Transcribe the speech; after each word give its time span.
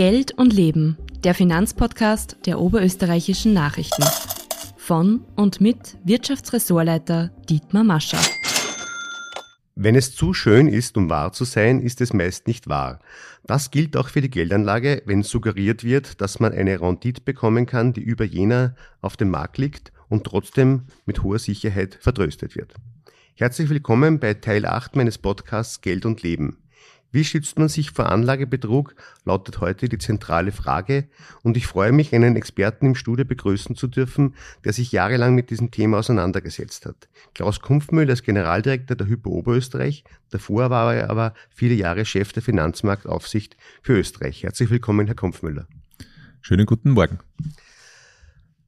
Geld 0.00 0.32
und 0.38 0.54
Leben, 0.54 0.96
der 1.24 1.34
Finanzpodcast 1.34 2.38
der 2.46 2.58
oberösterreichischen 2.58 3.52
Nachrichten. 3.52 4.02
Von 4.78 5.26
und 5.36 5.60
mit 5.60 5.98
Wirtschaftsressortleiter 6.04 7.28
Dietmar 7.50 7.84
Mascher. 7.84 8.16
Wenn 9.74 9.94
es 9.94 10.16
zu 10.16 10.32
schön 10.32 10.68
ist, 10.68 10.96
um 10.96 11.10
wahr 11.10 11.34
zu 11.34 11.44
sein, 11.44 11.82
ist 11.82 12.00
es 12.00 12.14
meist 12.14 12.46
nicht 12.46 12.66
wahr. 12.66 13.00
Das 13.44 13.70
gilt 13.70 13.94
auch 13.94 14.08
für 14.08 14.22
die 14.22 14.30
Geldanlage, 14.30 15.02
wenn 15.04 15.22
suggeriert 15.22 15.84
wird, 15.84 16.22
dass 16.22 16.40
man 16.40 16.54
eine 16.54 16.80
Rendite 16.80 17.20
bekommen 17.20 17.66
kann, 17.66 17.92
die 17.92 18.00
über 18.00 18.24
jener 18.24 18.76
auf 19.02 19.18
dem 19.18 19.28
Markt 19.28 19.58
liegt 19.58 19.92
und 20.08 20.24
trotzdem 20.24 20.84
mit 21.04 21.22
hoher 21.22 21.38
Sicherheit 21.38 21.98
vertröstet 22.00 22.56
wird. 22.56 22.72
Herzlich 23.34 23.68
willkommen 23.68 24.18
bei 24.18 24.32
Teil 24.32 24.64
8 24.64 24.96
meines 24.96 25.18
Podcasts 25.18 25.82
Geld 25.82 26.06
und 26.06 26.22
Leben. 26.22 26.56
Wie 27.12 27.24
schützt 27.24 27.58
man 27.58 27.68
sich 27.68 27.90
vor 27.90 28.08
Anlagebetrug, 28.08 28.94
lautet 29.24 29.60
heute 29.60 29.88
die 29.88 29.98
zentrale 29.98 30.52
Frage 30.52 31.08
und 31.42 31.56
ich 31.56 31.66
freue 31.66 31.90
mich, 31.90 32.14
einen 32.14 32.36
Experten 32.36 32.86
im 32.86 32.94
Studio 32.94 33.24
begrüßen 33.24 33.74
zu 33.74 33.88
dürfen, 33.88 34.34
der 34.64 34.72
sich 34.72 34.92
jahrelang 34.92 35.34
mit 35.34 35.50
diesem 35.50 35.72
Thema 35.72 35.98
auseinandergesetzt 35.98 36.86
hat. 36.86 37.08
Klaus 37.34 37.60
Kumpfmüller 37.60 38.12
ist 38.12 38.22
Generaldirektor 38.22 38.96
der 38.96 39.08
Hypo 39.08 39.30
Oberösterreich, 39.30 40.04
davor 40.30 40.70
war 40.70 40.94
er 40.94 41.10
aber 41.10 41.34
viele 41.48 41.74
Jahre 41.74 42.04
Chef 42.04 42.32
der 42.32 42.44
Finanzmarktaufsicht 42.44 43.56
für 43.82 43.98
Österreich. 43.98 44.44
Herzlich 44.44 44.70
willkommen, 44.70 45.06
Herr 45.06 45.16
Kumpfmüller. 45.16 45.66
Schönen 46.40 46.64
guten 46.64 46.90
Morgen. 46.90 47.18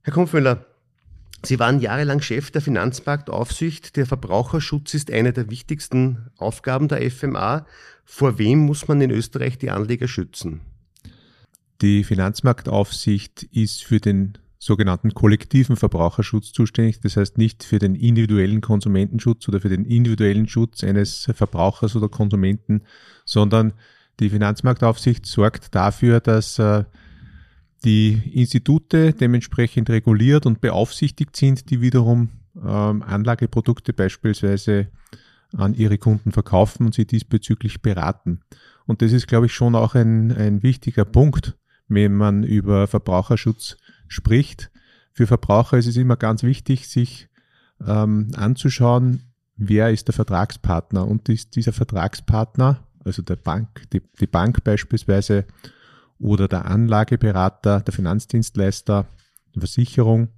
Herr 0.01 0.13
Kumpfmüller, 0.13 0.65
Sie 1.45 1.59
waren 1.59 1.79
jahrelang 1.79 2.21
Chef 2.21 2.51
der 2.51 2.61
Finanzmarktaufsicht. 2.61 3.97
Der 3.97 4.05
Verbraucherschutz 4.05 4.93
ist 4.93 5.11
eine 5.11 5.33
der 5.33 5.49
wichtigsten 5.49 6.29
Aufgaben 6.37 6.87
der 6.87 7.09
FMA. 7.11 7.65
Vor 8.05 8.39
wem 8.39 8.59
muss 8.59 8.87
man 8.87 9.01
in 9.01 9.11
Österreich 9.11 9.57
die 9.57 9.69
Anleger 9.69 10.07
schützen? 10.07 10.61
Die 11.81 12.05
Finanzmarktaufsicht 12.05 13.43
ist 13.51 13.83
für 13.83 13.99
den 13.99 14.37
sogenannten 14.57 15.13
kollektiven 15.13 15.75
Verbraucherschutz 15.75 16.53
zuständig. 16.53 17.01
Das 17.01 17.17
heißt 17.17 17.37
nicht 17.37 17.65
für 17.65 17.79
den 17.79 17.95
individuellen 17.95 18.61
Konsumentenschutz 18.61 19.49
oder 19.49 19.59
für 19.59 19.67
den 19.67 19.83
individuellen 19.83 20.47
Schutz 20.47 20.81
eines 20.85 21.29
Verbrauchers 21.33 21.97
oder 21.97 22.07
Konsumenten, 22.07 22.83
sondern 23.25 23.73
die 24.21 24.29
Finanzmarktaufsicht 24.29 25.25
sorgt 25.25 25.75
dafür, 25.75 26.21
dass 26.21 26.57
äh, 26.59 26.85
die 27.83 28.31
Institute 28.33 29.13
dementsprechend 29.13 29.89
reguliert 29.89 30.45
und 30.45 30.61
beaufsichtigt 30.61 31.35
sind, 31.35 31.69
die 31.69 31.81
wiederum 31.81 32.29
ähm, 32.55 33.01
Anlageprodukte 33.01 33.93
beispielsweise 33.93 34.87
an 35.55 35.73
ihre 35.73 35.97
Kunden 35.97 36.31
verkaufen 36.31 36.85
und 36.85 36.95
sie 36.95 37.05
diesbezüglich 37.05 37.81
beraten. 37.81 38.41
Und 38.85 39.01
das 39.01 39.11
ist, 39.11 39.27
glaube 39.27 39.45
ich, 39.45 39.53
schon 39.53 39.75
auch 39.75 39.95
ein, 39.95 40.31
ein 40.31 40.63
wichtiger 40.63 41.05
Punkt, 41.05 41.57
wenn 41.87 42.13
man 42.13 42.43
über 42.43 42.87
Verbraucherschutz 42.87 43.77
spricht. 44.07 44.71
Für 45.11 45.27
Verbraucher 45.27 45.77
ist 45.77 45.87
es 45.87 45.97
immer 45.97 46.17
ganz 46.17 46.43
wichtig, 46.43 46.87
sich 46.87 47.29
ähm, 47.85 48.31
anzuschauen, 48.35 49.33
wer 49.55 49.91
ist 49.91 50.07
der 50.07 50.13
Vertragspartner. 50.13 51.07
Und 51.07 51.29
ist 51.29 51.55
dieser 51.55 51.73
Vertragspartner, 51.73 52.87
also 53.03 53.21
der 53.21 53.35
Bank, 53.35 53.83
die, 53.91 54.01
die 54.19 54.27
Bank 54.27 54.63
beispielsweise, 54.63 55.45
oder 56.23 56.47
der 56.47 56.65
Anlageberater, 56.65 57.81
der 57.81 57.93
Finanzdienstleister, 57.93 59.05
die 59.53 59.59
Versicherung? 59.59 60.29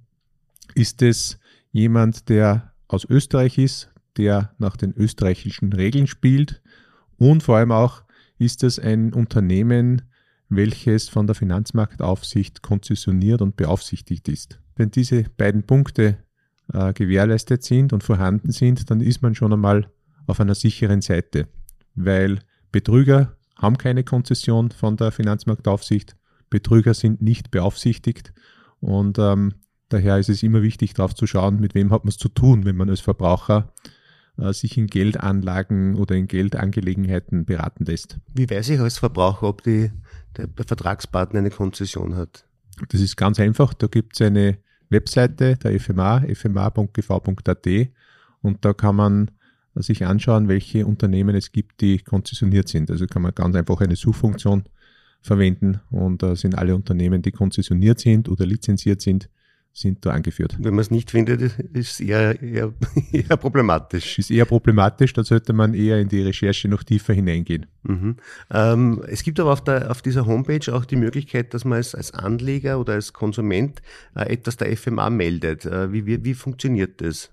Ist 0.74 1.00
es 1.00 1.38
jemand, 1.70 2.28
der 2.28 2.72
aus 2.88 3.04
Österreich 3.04 3.56
ist, 3.56 3.90
der 4.16 4.52
nach 4.58 4.76
den 4.76 4.92
österreichischen 4.94 5.72
Regeln 5.72 6.08
spielt? 6.08 6.60
Und 7.18 7.42
vor 7.44 7.58
allem 7.58 7.70
auch, 7.70 8.02
ist 8.38 8.64
es 8.64 8.78
ein 8.78 9.14
Unternehmen, 9.14 10.02
welches 10.48 11.08
von 11.08 11.26
der 11.26 11.36
Finanzmarktaufsicht 11.36 12.62
konzessioniert 12.62 13.40
und 13.40 13.56
beaufsichtigt 13.56 14.28
ist? 14.28 14.60
Wenn 14.74 14.90
diese 14.90 15.24
beiden 15.36 15.62
Punkte 15.62 16.18
äh, 16.72 16.92
gewährleistet 16.92 17.62
sind 17.62 17.92
und 17.92 18.02
vorhanden 18.02 18.50
sind, 18.50 18.90
dann 18.90 19.00
ist 19.00 19.22
man 19.22 19.34
schon 19.34 19.52
einmal 19.52 19.88
auf 20.26 20.40
einer 20.40 20.56
sicheren 20.56 21.00
Seite, 21.00 21.46
weil 21.94 22.40
Betrüger 22.72 23.35
haben 23.56 23.78
keine 23.78 24.04
Konzession 24.04 24.70
von 24.70 24.96
der 24.96 25.12
Finanzmarktaufsicht. 25.12 26.16
Betrüger 26.50 26.94
sind 26.94 27.22
nicht 27.22 27.50
beaufsichtigt 27.50 28.32
und 28.80 29.18
ähm, 29.18 29.54
daher 29.88 30.18
ist 30.18 30.28
es 30.28 30.42
immer 30.42 30.62
wichtig, 30.62 30.94
darauf 30.94 31.14
zu 31.14 31.26
schauen, 31.26 31.60
mit 31.60 31.74
wem 31.74 31.90
hat 31.90 32.04
man 32.04 32.10
es 32.10 32.18
zu 32.18 32.28
tun, 32.28 32.64
wenn 32.64 32.76
man 32.76 32.90
als 32.90 33.00
Verbraucher 33.00 33.72
äh, 34.38 34.52
sich 34.52 34.76
in 34.76 34.86
Geldanlagen 34.86 35.96
oder 35.96 36.14
in 36.14 36.28
Geldangelegenheiten 36.28 37.44
beraten 37.44 37.84
lässt. 37.84 38.18
Wie 38.34 38.48
weiß 38.48 38.68
ich 38.68 38.80
als 38.80 38.98
Verbraucher, 38.98 39.48
ob 39.48 39.62
die, 39.62 39.90
der 40.36 40.48
Vertragspartner 40.66 41.40
eine 41.40 41.50
Konzession 41.50 42.16
hat? 42.16 42.46
Das 42.88 43.00
ist 43.00 43.16
ganz 43.16 43.40
einfach. 43.40 43.74
Da 43.74 43.86
gibt 43.86 44.14
es 44.14 44.20
eine 44.20 44.58
Webseite 44.90 45.56
der 45.56 45.80
FMA, 45.80 46.22
fma.gv.at 46.34 47.66
und 48.42 48.64
da 48.64 48.72
kann 48.72 48.96
man 48.96 49.30
sich 49.82 50.04
anschauen, 50.06 50.48
welche 50.48 50.86
Unternehmen 50.86 51.34
es 51.34 51.52
gibt, 51.52 51.80
die 51.80 51.98
konzessioniert 51.98 52.68
sind. 52.68 52.90
Also 52.90 53.06
kann 53.06 53.22
man 53.22 53.34
ganz 53.34 53.56
einfach 53.56 53.80
eine 53.80 53.96
Suchfunktion 53.96 54.64
verwenden 55.22 55.80
und 55.90 56.22
da 56.22 56.36
sind 56.36 56.56
alle 56.56 56.74
Unternehmen, 56.74 57.22
die 57.22 57.32
konzessioniert 57.32 58.00
sind 58.00 58.28
oder 58.28 58.46
lizenziert 58.46 59.00
sind, 59.00 59.28
sind 59.72 60.06
da 60.06 60.10
angeführt. 60.10 60.56
Wenn 60.58 60.74
man 60.74 60.80
es 60.80 60.90
nicht 60.90 61.10
findet, 61.10 61.42
ist 61.42 61.60
es 61.74 62.00
eher, 62.00 62.40
eher, 62.40 62.72
eher 63.12 63.36
problematisch. 63.36 64.18
Ist 64.18 64.30
eher 64.30 64.46
problematisch, 64.46 65.12
da 65.12 65.22
sollte 65.22 65.52
man 65.52 65.74
eher 65.74 66.00
in 66.00 66.08
die 66.08 66.22
Recherche 66.22 66.68
noch 66.68 66.82
tiefer 66.82 67.12
hineingehen. 67.12 67.66
Mhm. 67.82 68.16
Ähm, 68.50 69.02
es 69.06 69.22
gibt 69.22 69.38
aber 69.38 69.52
auf, 69.52 69.62
der, 69.62 69.90
auf, 69.90 70.00
dieser 70.00 70.24
Homepage 70.24 70.72
auch 70.72 70.86
die 70.86 70.96
Möglichkeit, 70.96 71.52
dass 71.52 71.66
man 71.66 71.78
es 71.78 71.94
als 71.94 72.14
Anleger 72.14 72.80
oder 72.80 72.94
als 72.94 73.12
Konsument 73.12 73.82
äh, 74.14 74.32
etwas 74.32 74.56
der 74.56 74.74
FMA 74.74 75.10
meldet. 75.10 75.66
Äh, 75.66 75.92
wie, 75.92 76.06
wie, 76.06 76.24
wie 76.24 76.34
funktioniert 76.34 77.02
das? 77.02 77.30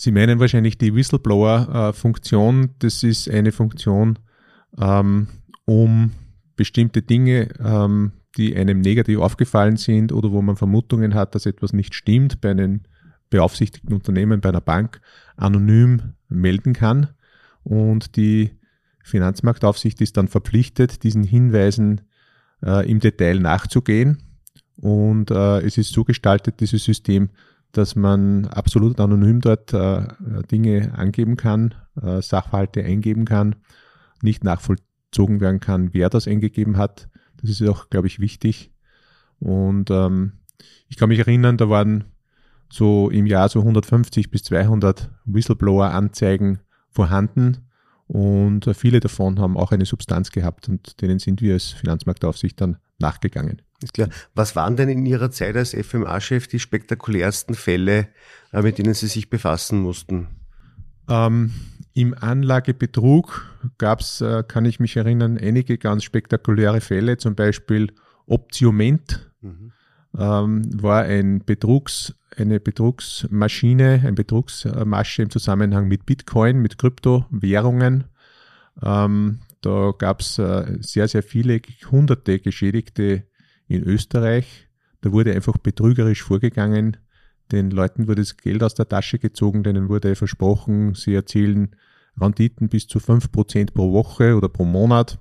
Sie 0.00 0.12
meinen 0.12 0.40
wahrscheinlich 0.40 0.78
die 0.78 0.94
Whistleblower-Funktion. 0.94 2.70
Das 2.78 3.02
ist 3.02 3.28
eine 3.28 3.52
Funktion, 3.52 4.18
ähm, 4.80 5.26
um 5.66 6.12
bestimmte 6.56 7.02
Dinge, 7.02 7.50
ähm, 7.62 8.12
die 8.38 8.56
einem 8.56 8.80
negativ 8.80 9.18
aufgefallen 9.18 9.76
sind 9.76 10.10
oder 10.12 10.32
wo 10.32 10.40
man 10.40 10.56
Vermutungen 10.56 11.12
hat, 11.12 11.34
dass 11.34 11.44
etwas 11.44 11.74
nicht 11.74 11.94
stimmt, 11.94 12.40
bei 12.40 12.50
einem 12.50 12.80
beaufsichtigten 13.28 13.92
Unternehmen, 13.92 14.40
bei 14.40 14.48
einer 14.48 14.62
Bank, 14.62 15.02
anonym 15.36 16.14
melden 16.30 16.72
kann. 16.72 17.08
Und 17.62 18.16
die 18.16 18.52
Finanzmarktaufsicht 19.04 20.00
ist 20.00 20.16
dann 20.16 20.28
verpflichtet, 20.28 21.02
diesen 21.02 21.24
Hinweisen 21.24 22.00
äh, 22.62 22.90
im 22.90 23.00
Detail 23.00 23.38
nachzugehen. 23.38 24.22
Und 24.76 25.30
äh, 25.30 25.60
es 25.60 25.76
ist 25.76 25.92
so 25.92 26.04
gestaltet, 26.04 26.60
dieses 26.60 26.84
System, 26.84 27.28
dass 27.72 27.96
man 27.96 28.46
absolut 28.46 28.98
anonym 29.00 29.40
dort 29.40 29.72
äh, 29.72 30.06
Dinge 30.50 30.92
angeben 30.94 31.36
kann, 31.36 31.74
äh, 32.00 32.20
Sachverhalte 32.20 32.84
eingeben 32.84 33.24
kann, 33.24 33.56
nicht 34.22 34.44
nachvollzogen 34.44 35.40
werden 35.40 35.60
kann, 35.60 35.94
wer 35.94 36.10
das 36.10 36.26
eingegeben 36.26 36.76
hat. 36.76 37.08
Das 37.40 37.50
ist 37.50 37.62
auch, 37.62 37.90
glaube 37.90 38.06
ich, 38.06 38.20
wichtig. 38.20 38.72
Und 39.38 39.90
ähm, 39.90 40.32
ich 40.88 40.96
kann 40.96 41.08
mich 41.08 41.20
erinnern, 41.20 41.56
da 41.56 41.70
waren 41.70 42.04
so 42.68 43.10
im 43.10 43.26
Jahr 43.26 43.48
so 43.48 43.60
150 43.60 44.30
bis 44.30 44.42
200 44.44 45.10
Whistleblower-Anzeigen 45.24 46.60
vorhanden 46.90 47.68
und 48.12 48.68
viele 48.74 48.98
davon 48.98 49.38
haben 49.38 49.56
auch 49.56 49.70
eine 49.70 49.86
Substanz 49.86 50.32
gehabt 50.32 50.68
und 50.68 51.00
denen 51.00 51.20
sind 51.20 51.40
wir 51.42 51.54
als 51.54 51.66
Finanzmarktaufsicht 51.66 52.60
dann 52.60 52.78
nachgegangen. 52.98 53.62
Ist 53.82 53.94
klar. 53.94 54.08
Was 54.34 54.56
waren 54.56 54.76
denn 54.76 54.88
in 54.88 55.06
Ihrer 55.06 55.30
Zeit 55.30 55.56
als 55.56 55.74
FMA-Chef 55.74 56.46
die 56.48 56.58
spektakulärsten 56.58 57.54
Fälle, 57.54 58.08
äh, 58.52 58.62
mit 58.62 58.78
denen 58.78 58.94
Sie 58.94 59.06
sich 59.06 59.30
befassen 59.30 59.80
mussten? 59.80 60.28
Ähm, 61.08 61.52
Im 61.94 62.14
Anlagebetrug 62.14 63.46
gab 63.78 64.00
es, 64.00 64.20
äh, 64.20 64.44
kann 64.46 64.64
ich 64.64 64.80
mich 64.80 64.96
erinnern, 64.96 65.38
einige 65.38 65.78
ganz 65.78 66.04
spektakuläre 66.04 66.80
Fälle, 66.80 67.16
zum 67.16 67.34
Beispiel 67.34 67.92
Optioment 68.26 69.30
mhm. 69.40 69.72
ähm, 70.16 70.82
war 70.82 71.02
ein 71.02 71.44
Betrugs, 71.44 72.14
eine 72.36 72.60
Betrugsmaschine, 72.60 74.02
ein 74.06 74.14
Betrugsmasche 74.14 75.22
im 75.22 75.30
Zusammenhang 75.30 75.88
mit 75.88 76.06
Bitcoin, 76.06 76.58
mit 76.58 76.78
Kryptowährungen. 76.78 78.04
Ähm, 78.82 79.40
da 79.62 79.92
gab 79.98 80.20
es 80.20 80.38
äh, 80.38 80.78
sehr, 80.80 81.08
sehr 81.08 81.22
viele, 81.22 81.60
hunderte 81.90 82.38
Geschädigte 82.38 83.24
in 83.70 83.84
Österreich. 83.84 84.68
Da 85.00 85.12
wurde 85.12 85.32
einfach 85.32 85.56
betrügerisch 85.56 86.22
vorgegangen. 86.22 86.96
Den 87.52 87.70
Leuten 87.70 88.08
wurde 88.08 88.22
das 88.22 88.36
Geld 88.36 88.62
aus 88.62 88.74
der 88.74 88.88
Tasche 88.88 89.18
gezogen, 89.18 89.62
denen 89.62 89.88
wurde 89.88 90.14
versprochen, 90.14 90.94
sie 90.94 91.14
erzielen 91.14 91.76
Renditen 92.20 92.68
bis 92.68 92.86
zu 92.86 92.98
5% 92.98 93.72
pro 93.72 93.92
Woche 93.92 94.36
oder 94.36 94.48
pro 94.48 94.64
Monat. 94.64 95.18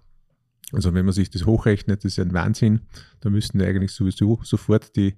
Also 0.72 0.94
wenn 0.94 1.06
man 1.06 1.14
sich 1.14 1.30
das 1.30 1.46
hochrechnet, 1.46 2.04
das 2.04 2.14
ist 2.14 2.20
ein 2.20 2.34
Wahnsinn. 2.34 2.82
Da 3.22 3.30
müssten 3.30 3.62
eigentlich 3.62 3.92
sowieso 3.92 4.40
sofort 4.44 4.96
die 4.96 5.16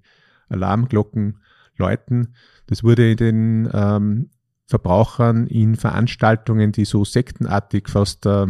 Alarmglocken 0.50 1.40
läuten. 1.78 2.36
Das 2.68 2.84
wurde 2.84 3.16
den 3.16 3.70
ähm, 3.74 4.30
Verbrauchern 4.68 5.48
in 5.48 5.76
Veranstaltungen, 5.76 6.72
die 6.72 6.86
so 6.86 7.04
sektenartig 7.04 7.90
fast 7.90 8.26
äh, 8.26 8.48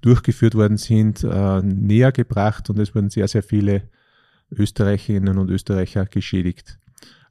durchgeführt 0.00 0.54
worden 0.54 0.76
sind, 0.76 1.24
äh, 1.24 1.62
näher 1.62 2.12
gebracht 2.12 2.70
und 2.70 2.78
es 2.78 2.94
wurden 2.94 3.10
sehr, 3.10 3.28
sehr 3.28 3.42
viele 3.42 3.88
Österreicherinnen 4.50 5.38
und 5.38 5.50
Österreicher 5.50 6.06
geschädigt. 6.06 6.78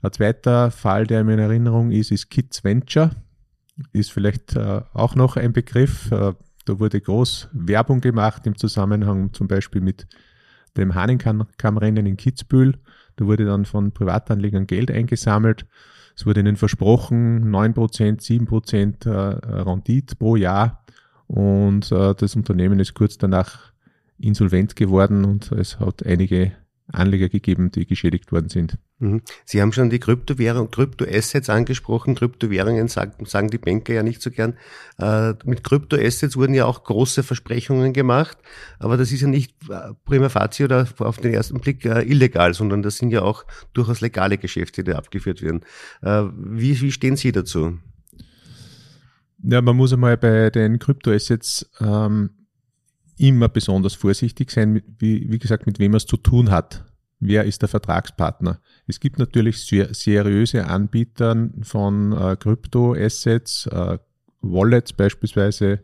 Ein 0.01 0.13
zweiter 0.13 0.71
Fall, 0.71 1.06
der 1.06 1.24
mir 1.24 1.33
in 1.33 1.39
Erinnerung 1.39 1.92
ist, 1.92 2.12
ist 2.12 2.30
Kids 2.30 2.63
Venture. 2.63 3.12
Ist 3.92 4.12
vielleicht 4.12 4.56
äh, 4.56 4.81
auch 4.94 5.16
noch 5.16 5.36
ein 5.36 5.51
Begriff. 5.51 6.12
Äh, 6.12 6.33
da 6.66 6.80
wurde 6.80 7.01
groß 7.01 7.50
Werbung 7.51 8.00
gemacht 8.00 8.45
im 8.45 8.57
Zusammenhang 8.57 9.33
zum 9.33 9.48
Beispiel 9.48 9.81
mit 9.81 10.07
dem 10.77 10.95
Hahnenkammrennen 10.95 12.06
in 12.06 12.18
Kitzbühel. 12.18 12.77
Da 13.15 13.25
wurde 13.25 13.45
dann 13.45 13.65
von 13.65 13.92
Privatanlegern 13.92 14.68
Geld 14.68 14.92
eingesammelt. 14.92 15.65
Es 16.15 16.25
wurde 16.25 16.42
ihnen 16.42 16.57
versprochen, 16.57 17.50
9%, 17.50 18.22
7% 18.22 19.10
äh, 19.10 19.62
Rendite 19.63 20.15
pro 20.15 20.36
Jahr. 20.36 20.86
Und 21.30 21.92
äh, 21.92 22.16
das 22.16 22.36
Unternehmen 22.36 22.80
ist 22.80 22.96
kurz 22.96 23.20
danach 23.20 23.72
insolvent 24.18 24.76
geworden 24.76 25.26
und 25.26 25.52
es 25.52 25.80
hat 25.80 26.04
einige 26.04 26.54
Anleger 26.92 27.30
gegeben, 27.30 27.70
die 27.72 27.86
geschädigt 27.86 28.31
worden 28.31 28.50
sind. 28.50 28.80
Mhm. 28.98 29.22
Sie 29.46 29.62
haben 29.62 29.72
schon 29.72 29.92
die 29.92 30.00
Kryptowährung, 30.00 30.72
Kryptoassets 30.72 31.48
angesprochen. 31.48 32.16
Kryptowährungen 32.16 32.88
sagen, 32.88 33.26
sagen 33.28 33.52
die 33.52 33.60
Banker 33.60 33.94
ja 33.94 34.02
nicht 34.02 34.24
so 34.24 34.31
gern. 34.31 34.58
Äh, 34.98 35.36
mit 35.46 35.64
Kryptoassets 35.64 36.36
wurden 36.36 36.56
ja 36.56 36.66
auch 36.66 36.84
große 36.84 37.22
Versprechungen 37.22 37.94
gemacht, 37.94 38.40
aber 38.80 38.98
das 38.98 39.12
ist 39.12 39.22
ja 39.22 39.28
nicht 39.28 39.54
äh, 39.70 39.94
prima 40.04 40.30
facie 40.30 40.64
oder 40.64 40.88
auf 40.98 41.18
den 41.18 41.32
ersten 41.32 41.60
Blick 41.60 41.86
äh, 41.86 42.02
illegal, 42.02 42.56
sondern 42.56 42.82
das 42.82 42.98
sind 42.98 43.12
ja 43.12 43.22
auch 43.22 43.46
durchaus 43.74 44.02
legale 44.02 44.40
Geschäfte, 44.40 44.84
die 44.84 44.94
abgeführt 44.94 45.44
werden. 45.44 45.62
Äh, 46.02 46.24
wie, 46.36 46.82
wie 46.82 46.92
stehen 46.92 47.18
Sie 47.18 47.32
dazu? 47.32 47.78
Ja, 49.44 49.62
man 49.62 49.77
muss 49.77 49.94
einmal 49.94 50.18
bei 50.18 50.50
den 50.50 50.80
Kryptoassets 50.80 51.69
ähm, 51.80 52.31
immer 53.18 53.50
besonders 53.50 53.95
vorsichtig 53.95 54.51
sein, 54.51 54.81
wie, 54.97 55.30
wie 55.30 55.39
gesagt, 55.39 55.65
mit 55.65 55.80
wem 55.80 55.91
man 55.91 55.97
es 55.97 56.06
zu 56.06 56.18
tun 56.18 56.51
hat. 56.51 56.86
Wer 57.19 57.44
ist 57.44 57.62
der 57.62 57.69
Vertragspartner? 57.69 58.62
Es 58.88 59.00
gibt 59.00 59.19
natürlich 59.19 59.65
sehr 59.65 59.94
seriöse 59.94 60.65
Anbieter 60.65 61.50
von 61.62 62.13
äh, 62.13 62.38
Kryptoassets, 62.38 63.68
äh, 63.68 63.97
Wallets 64.41 64.94
beispielsweise 64.94 65.81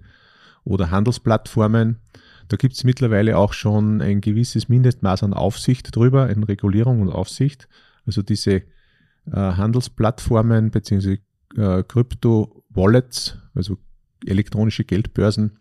oder 0.63 0.91
Handelsplattformen. 0.91 1.99
Da 2.47 2.57
gibt 2.57 2.75
es 2.75 2.83
mittlerweile 2.83 3.37
auch 3.37 3.53
schon 3.53 4.01
ein 4.01 4.21
gewisses 4.21 4.69
Mindestmaß 4.69 5.23
an 5.23 5.33
Aufsicht 5.33 5.95
drüber, 5.95 6.29
in 6.29 6.43
Regulierung 6.43 7.01
und 7.01 7.09
Aufsicht. 7.09 7.67
Also 8.05 8.21
diese 8.21 8.55
äh, 8.55 8.63
Handelsplattformen 9.31 10.71
bzw. 10.71 11.17
Äh, 11.57 11.83
Krypto-Wallets, 12.75 13.37
also 13.55 13.77
elektronische 14.25 14.83
Geldbörsen, 14.83 15.59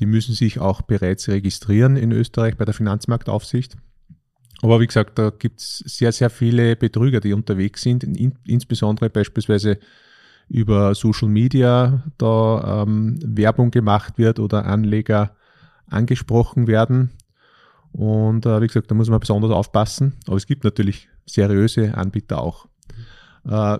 die 0.00 0.06
müssen 0.06 0.34
sich 0.34 0.58
auch 0.58 0.82
bereits 0.82 1.28
registrieren 1.28 1.96
in 1.96 2.12
Österreich 2.12 2.56
bei 2.56 2.64
der 2.64 2.74
Finanzmarktaufsicht. 2.74 3.76
Aber 4.62 4.80
wie 4.80 4.86
gesagt, 4.86 5.18
da 5.18 5.30
gibt 5.30 5.60
es 5.60 5.78
sehr, 5.78 6.12
sehr 6.12 6.30
viele 6.30 6.74
Betrüger, 6.76 7.20
die 7.20 7.32
unterwegs 7.32 7.82
sind, 7.82 8.02
in, 8.02 8.34
insbesondere 8.46 9.10
beispielsweise 9.10 9.78
über 10.48 10.94
Social 10.94 11.28
Media 11.28 12.02
da 12.18 12.82
ähm, 12.82 13.18
Werbung 13.24 13.70
gemacht 13.70 14.18
wird 14.18 14.38
oder 14.38 14.66
Anleger 14.66 15.36
angesprochen 15.86 16.66
werden. 16.66 17.10
Und 17.92 18.46
äh, 18.46 18.60
wie 18.60 18.66
gesagt, 18.66 18.90
da 18.90 18.94
muss 18.94 19.10
man 19.10 19.20
besonders 19.20 19.52
aufpassen. 19.52 20.14
Aber 20.26 20.36
es 20.36 20.46
gibt 20.46 20.64
natürlich 20.64 21.08
seriöse 21.26 21.96
Anbieter 21.96 22.40
auch. 22.40 22.66
Äh, 23.48 23.78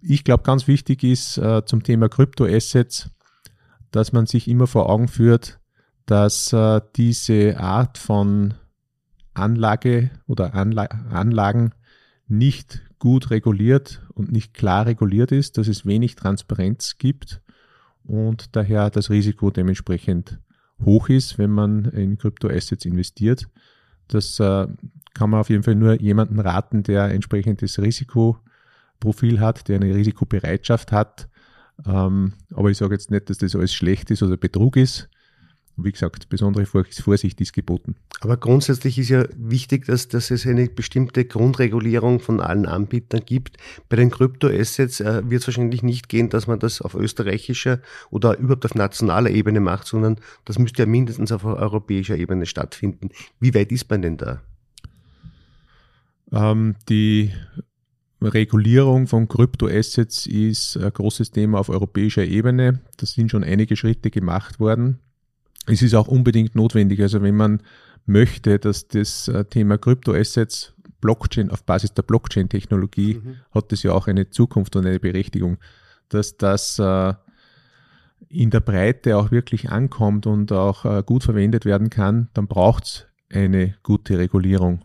ich 0.00 0.24
glaube, 0.24 0.42
ganz 0.42 0.66
wichtig 0.66 1.04
ist 1.04 1.38
äh, 1.38 1.64
zum 1.64 1.82
Thema 1.82 2.08
Kryptoassets, 2.08 3.10
dass 3.90 4.12
man 4.12 4.26
sich 4.26 4.48
immer 4.48 4.66
vor 4.66 4.88
Augen 4.88 5.08
führt, 5.08 5.58
dass 6.06 6.52
äh, 6.52 6.80
diese 6.96 7.58
Art 7.58 7.98
von 7.98 8.54
Anlage 9.34 10.10
oder 10.26 10.54
Anla 10.54 10.84
Anlagen 11.10 11.72
nicht 12.26 12.82
gut 12.98 13.30
reguliert 13.30 14.02
und 14.14 14.32
nicht 14.32 14.52
klar 14.54 14.86
reguliert 14.86 15.32
ist, 15.32 15.56
dass 15.56 15.68
es 15.68 15.86
wenig 15.86 16.16
Transparenz 16.16 16.98
gibt 16.98 17.40
und 18.04 18.56
daher 18.56 18.90
das 18.90 19.10
Risiko 19.10 19.50
dementsprechend 19.50 20.38
hoch 20.84 21.08
ist, 21.08 21.38
wenn 21.38 21.50
man 21.50 21.84
in 21.86 22.18
Kryptoassets 22.18 22.84
investiert. 22.84 23.48
Das 24.08 24.40
äh, 24.40 24.66
kann 25.14 25.30
man 25.30 25.40
auf 25.40 25.50
jeden 25.50 25.62
Fall 25.62 25.74
nur 25.74 26.00
jemanden 26.00 26.40
raten, 26.40 26.82
der 26.82 27.10
entsprechendes 27.10 27.78
Risikoprofil 29.04 29.40
hat, 29.40 29.68
der 29.68 29.76
eine 29.76 29.94
Risikobereitschaft 29.94 30.92
hat 30.92 31.28
ähm, 31.86 32.32
aber 32.54 32.70
ich 32.70 32.78
sage 32.78 32.94
jetzt 32.94 33.10
nicht, 33.10 33.30
dass 33.30 33.38
das 33.38 33.54
alles 33.54 33.74
schlecht 33.74 34.10
ist 34.10 34.22
oder 34.22 34.36
Betrug 34.36 34.76
ist. 34.76 35.08
Wie 35.80 35.92
gesagt, 35.92 36.28
besondere 36.28 36.66
Vorsicht 36.66 37.40
ist 37.40 37.52
geboten. 37.52 37.94
Aber 38.20 38.36
grundsätzlich 38.36 38.98
ist 38.98 39.10
ja 39.10 39.26
wichtig, 39.36 39.86
dass, 39.86 40.08
dass 40.08 40.32
es 40.32 40.44
eine 40.44 40.66
bestimmte 40.68 41.24
Grundregulierung 41.24 42.18
von 42.18 42.40
allen 42.40 42.66
Anbietern 42.66 43.20
gibt. 43.24 43.58
Bei 43.88 43.94
den 43.94 44.10
Kryptoassets 44.10 44.98
äh, 44.98 45.22
wird 45.30 45.42
es 45.42 45.46
wahrscheinlich 45.46 45.84
nicht 45.84 46.08
gehen, 46.08 46.30
dass 46.30 46.48
man 46.48 46.58
das 46.58 46.80
auf 46.82 46.94
österreichischer 46.94 47.78
oder 48.10 48.36
überhaupt 48.38 48.64
auf 48.64 48.74
nationaler 48.74 49.30
Ebene 49.30 49.60
macht, 49.60 49.86
sondern 49.86 50.18
das 50.44 50.58
müsste 50.58 50.82
ja 50.82 50.86
mindestens 50.86 51.30
auf 51.30 51.44
europäischer 51.44 52.16
Ebene 52.16 52.46
stattfinden. 52.46 53.10
Wie 53.38 53.54
weit 53.54 53.70
ist 53.70 53.88
man 53.88 54.02
denn 54.02 54.16
da? 54.16 54.42
Ähm, 56.32 56.74
die 56.88 57.32
Regulierung 58.20 59.06
von 59.06 59.28
Kryptoassets 59.28 60.26
ist 60.26 60.76
ein 60.76 60.92
großes 60.92 61.30
Thema 61.30 61.60
auf 61.60 61.68
europäischer 61.68 62.24
Ebene. 62.24 62.80
Da 62.96 63.06
sind 63.06 63.30
schon 63.30 63.44
einige 63.44 63.76
Schritte 63.76 64.10
gemacht 64.10 64.58
worden. 64.58 64.98
Es 65.66 65.82
ist 65.82 65.94
auch 65.94 66.08
unbedingt 66.08 66.54
notwendig. 66.54 67.00
Also 67.00 67.22
wenn 67.22 67.36
man 67.36 67.62
möchte, 68.06 68.58
dass 68.58 68.88
das 68.88 69.28
äh, 69.28 69.44
Thema 69.44 69.78
Kryptoassets 69.78 70.74
Blockchain 71.00 71.50
auf 71.50 71.62
Basis 71.64 71.94
der 71.94 72.02
Blockchain-Technologie 72.02 73.20
mhm. 73.22 73.36
hat 73.52 73.70
das 73.70 73.82
ja 73.82 73.92
auch 73.92 74.08
eine 74.08 74.30
Zukunft 74.30 74.74
und 74.74 74.86
eine 74.86 74.98
Berechtigung, 74.98 75.58
dass 76.08 76.36
das 76.36 76.78
äh, 76.78 77.14
in 78.28 78.50
der 78.50 78.60
Breite 78.60 79.16
auch 79.16 79.30
wirklich 79.30 79.70
ankommt 79.70 80.26
und 80.26 80.50
auch 80.52 80.84
äh, 80.84 81.02
gut 81.04 81.22
verwendet 81.22 81.64
werden 81.64 81.88
kann, 81.90 82.28
dann 82.34 82.48
braucht 82.48 82.84
es 82.84 83.06
eine 83.30 83.74
gute 83.82 84.18
Regulierung 84.18 84.84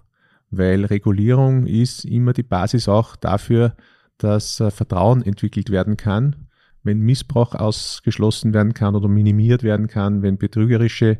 weil 0.58 0.86
Regulierung 0.86 1.66
ist 1.66 2.06
immer 2.06 2.34
die 2.34 2.44
Basis 2.44 2.88
auch 2.88 3.16
dafür, 3.16 3.76
dass 4.18 4.60
äh, 4.60 4.72
Vertrauen 4.72 5.22
entwickelt 5.22 5.70
werden 5.70 5.98
kann, 5.98 6.48
wenn 6.84 7.00
Missbrauch 7.00 7.56
ausgeschlossen 7.56 8.54
werden 8.54 8.74
kann 8.74 8.96
oder 8.96 9.08
minimiert 9.08 9.64
werden 9.64 9.88
kann, 9.88 10.22
wenn 10.22 10.38
betrügerische 10.38 11.20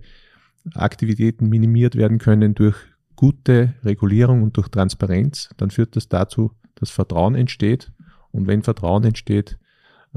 Aktivitäten 0.74 1.50
minimiert 1.50 1.96
werden 1.96 2.18
können 2.18 2.56
durch 2.56 2.76
gute 3.16 3.74
Regulierung 3.84 4.44
und 4.44 4.58
durch 4.58 4.70
Transparenz, 4.70 5.50
dann 5.58 5.70
führt 5.70 5.96
das 5.96 6.08
dazu, 6.08 6.52
dass 6.76 6.90
Vertrauen 6.90 7.36
entsteht. 7.36 7.92
Und 8.32 8.48
wenn 8.48 8.64
Vertrauen 8.64 9.04
entsteht, 9.04 9.58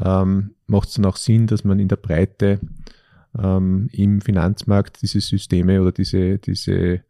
ähm, 0.02 0.54
macht 0.66 0.88
es 0.88 0.94
dann 0.94 1.04
auch 1.04 1.16
Sinn, 1.16 1.46
dass 1.46 1.64
man 1.64 1.78
in 1.78 1.88
der 1.88 1.96
Breite 1.96 2.60
ähm, 3.38 3.88
im 3.92 4.20
Finanzmarkt 4.20 5.02
diese 5.02 5.20
Systeme 5.20 5.80
oder 5.80 5.92
diese, 5.92 6.38
diese 6.38 7.02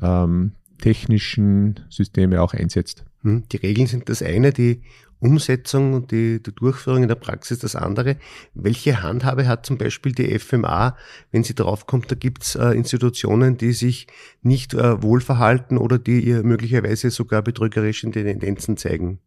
ähm, 0.00 0.52
technischen 0.78 1.80
Systeme 1.88 2.42
auch 2.42 2.54
einsetzt. 2.54 3.04
Hm, 3.22 3.44
die 3.50 3.56
Regeln 3.58 3.86
sind 3.86 4.08
das 4.08 4.22
eine, 4.22 4.52
die 4.52 4.82
Umsetzung 5.24 5.94
und 5.94 6.10
die, 6.10 6.42
die, 6.42 6.54
Durchführung 6.54 7.02
in 7.02 7.08
der 7.08 7.14
Praxis 7.14 7.58
das 7.58 7.76
andere. 7.76 8.16
Welche 8.52 9.02
Handhabe 9.02 9.48
hat 9.48 9.64
zum 9.64 9.78
Beispiel 9.78 10.12
die 10.12 10.38
FMA, 10.38 10.96
wenn 11.32 11.42
sie 11.42 11.54
draufkommt, 11.54 12.10
da 12.10 12.14
gibt's 12.14 12.56
äh, 12.56 12.72
Institutionen, 12.72 13.56
die 13.56 13.72
sich 13.72 14.06
nicht 14.42 14.74
äh, 14.74 15.02
wohlverhalten 15.02 15.78
oder 15.78 15.98
die 15.98 16.20
ihr 16.20 16.42
möglicherweise 16.42 17.10
sogar 17.10 17.40
betrügerische 17.40 18.10
Tendenzen 18.10 18.76
zeigen? 18.76 19.18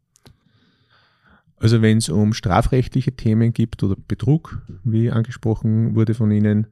Also 1.60 1.82
wenn 1.82 1.98
es 1.98 2.10
um 2.10 2.34
strafrechtliche 2.34 3.14
Themen 3.14 3.52
gibt 3.52 3.82
oder 3.82 3.96
Betrug, 4.08 4.62
wie 4.84 5.10
angesprochen 5.10 5.96
wurde 5.96 6.14
von 6.14 6.30
Ihnen, 6.30 6.68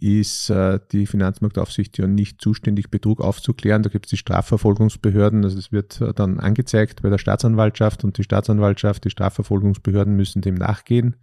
ist 0.00 0.50
äh, 0.50 0.80
die 0.92 1.06
Finanzmarktaufsicht 1.06 1.98
ja 1.98 2.06
nicht 2.06 2.40
zuständig, 2.40 2.90
Betrug 2.90 3.20
aufzuklären. 3.20 3.82
Da 3.82 3.90
gibt 3.90 4.06
es 4.06 4.10
die 4.10 4.16
Strafverfolgungsbehörden. 4.16 5.44
Also 5.44 5.58
es 5.58 5.72
wird 5.72 6.00
äh, 6.00 6.12
dann 6.12 6.40
angezeigt 6.40 7.02
bei 7.02 7.10
der 7.10 7.18
Staatsanwaltschaft 7.18 8.04
und 8.04 8.18
die 8.18 8.24
Staatsanwaltschaft, 8.24 9.04
die 9.04 9.10
Strafverfolgungsbehörden 9.10 10.14
müssen 10.16 10.42
dem 10.42 10.54
nachgehen. 10.54 11.16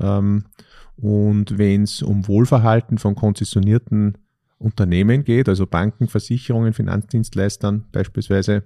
Ähm, 0.00 0.44
und 0.96 1.58
wenn 1.58 1.84
es 1.84 2.02
um 2.02 2.28
Wohlverhalten 2.28 2.98
von 2.98 3.14
konzessionierten 3.14 4.18
Unternehmen 4.58 5.24
geht, 5.24 5.48
also 5.48 5.66
Banken, 5.66 6.06
Versicherungen, 6.06 6.72
Finanzdienstleistern 6.72 7.86
beispielsweise, 7.92 8.64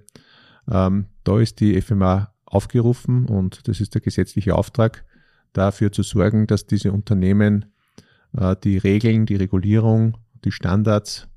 ähm, 0.69 1.07
da 1.23 1.39
ist 1.39 1.59
die 1.59 1.81
FMA 1.81 2.33
aufgerufen 2.45 3.25
und 3.25 3.67
das 3.67 3.81
ist 3.81 3.93
der 3.93 4.01
gesetzliche 4.01 4.55
Auftrag, 4.55 5.05
dafür 5.53 5.91
zu 5.91 6.03
sorgen, 6.03 6.47
dass 6.47 6.67
diese 6.67 6.91
Unternehmen 6.91 7.65
die 8.63 8.77
Regeln, 8.77 9.25
die 9.25 9.35
Regulierung, 9.35 10.17
die 10.45 10.51
Standards, 10.51 11.27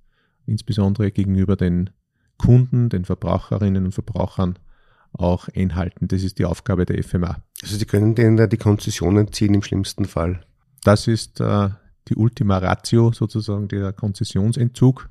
insbesondere 0.46 1.10
gegenüber 1.10 1.56
den 1.56 1.90
Kunden, 2.36 2.88
den 2.88 3.04
Verbraucherinnen 3.04 3.84
und 3.86 3.92
Verbrauchern 3.92 4.58
auch 5.12 5.48
einhalten. 5.54 6.08
Das 6.08 6.22
ist 6.22 6.38
die 6.38 6.44
Aufgabe 6.44 6.86
der 6.86 7.02
FMA. 7.02 7.36
Also 7.62 7.76
Sie 7.76 7.84
können 7.84 8.14
denen 8.14 8.36
da 8.36 8.46
die 8.46 8.56
Konzessionen 8.56 9.32
ziehen 9.32 9.54
im 9.54 9.62
schlimmsten 9.62 10.04
Fall. 10.04 10.44
Das 10.82 11.06
ist 11.06 11.40
äh, 11.40 11.68
die 12.08 12.16
Ultima 12.16 12.58
Ratio 12.58 13.12
sozusagen 13.12 13.68
der 13.68 13.92
Konzessionsentzug. 13.92 15.10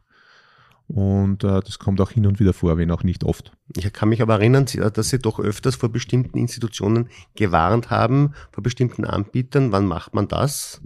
Und 0.88 1.44
äh, 1.44 1.60
das 1.60 1.78
kommt 1.78 2.02
auch 2.02 2.10
hin 2.10 2.26
und 2.26 2.40
wieder 2.40 2.54
vor, 2.54 2.78
wenn 2.78 2.90
auch 2.90 3.04
nicht 3.04 3.24
oft. 3.24 3.52
Ich 3.78 3.94
kann 3.94 4.10
mich 4.10 4.24
aber 4.24 4.36
erinnern, 4.36 4.66
dass 4.66 5.10
Sie 5.10 5.20
doch 5.20 5.40
öfters 5.40 5.76
vor 5.76 5.90
bestimmten 5.90 6.40
Institutionen 6.40 7.10
gewarnt 7.36 7.92
haben, 7.92 8.34
vor 8.52 8.64
bestimmten 8.64 9.06
Anbietern. 9.06 9.72
Wann 9.72 9.86
macht 9.86 10.16
man 10.16 10.28
das? 10.28 10.82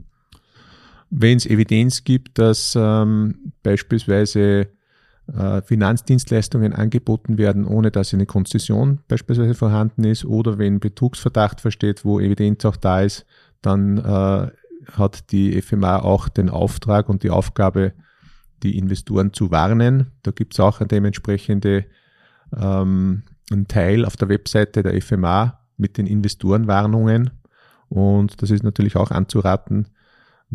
Wenn 1.15 1.37
es 1.37 1.45
Evidenz 1.45 2.03
gibt, 2.03 2.39
dass 2.39 2.75
ähm, 2.75 3.53
beispielsweise 3.61 4.67
äh, 5.27 5.61
Finanzdienstleistungen 5.61 6.73
angeboten 6.73 7.37
werden, 7.37 7.65
ohne 7.65 7.91
dass 7.91 8.15
eine 8.15 8.25
Konzession 8.25 8.99
beispielsweise 9.07 9.53
vorhanden 9.53 10.05
ist, 10.05 10.25
oder 10.25 10.57
wenn 10.57 10.79
Betrugsverdacht 10.79 11.61
versteht, 11.61 12.03
wo 12.03 12.19
Evidenz 12.19 12.65
auch 12.65 12.77
da 12.77 13.01
ist, 13.01 13.27
dann 13.61 13.99
äh, 13.99 14.51
hat 14.91 15.31
die 15.31 15.61
FMA 15.61 15.99
auch 15.99 16.29
den 16.29 16.49
Auftrag 16.49 17.09
und 17.09 17.21
die 17.21 17.29
Aufgabe, 17.29 17.93
die 18.63 18.75
Investoren 18.75 19.33
zu 19.33 19.51
warnen. 19.51 20.07
Da 20.23 20.31
gibt 20.31 20.53
es 20.53 20.59
auch 20.59 20.79
eine 20.79 20.87
dementsprechende 20.87 21.85
ähm, 22.57 23.21
einen 23.51 23.67
Teil 23.67 24.05
auf 24.05 24.17
der 24.17 24.29
Webseite 24.29 24.81
der 24.81 24.99
FMA 24.99 25.59
mit 25.77 25.99
den 25.99 26.07
Investorenwarnungen. 26.07 27.29
Und 27.87 28.41
das 28.41 28.49
ist 28.49 28.63
natürlich 28.63 28.95
auch 28.95 29.11
anzuraten, 29.11 29.89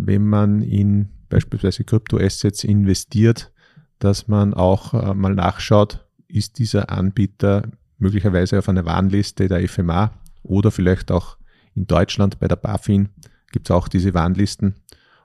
wenn 0.07 0.27
man 0.27 0.63
in 0.63 1.09
beispielsweise 1.29 1.85
Kryptoassets 1.85 2.65
investiert, 2.65 3.53
dass 3.99 4.29
man 4.29 4.55
auch 4.55 4.95
äh, 4.95 5.15
mal 5.15 5.35
nachschaut, 5.35 6.07
ist 6.29 6.59
dieser 6.59 6.91
Anbieter 6.91 7.63
möglicherweise 7.99 8.59
auf 8.59 8.69
einer 8.69 8.85
Warnliste 8.85 9.49
der 9.49 9.67
FMA 9.69 10.13
oder 10.43 10.71
vielleicht 10.71 11.11
auch 11.11 11.37
in 11.75 11.87
Deutschland 11.87 12.39
bei 12.39 12.49
der 12.49 12.57
BaFin. 12.57 13.09
Gibt 13.51 13.69
es 13.69 13.71
auch 13.71 13.89
diese 13.89 14.15
Warnlisten 14.15 14.75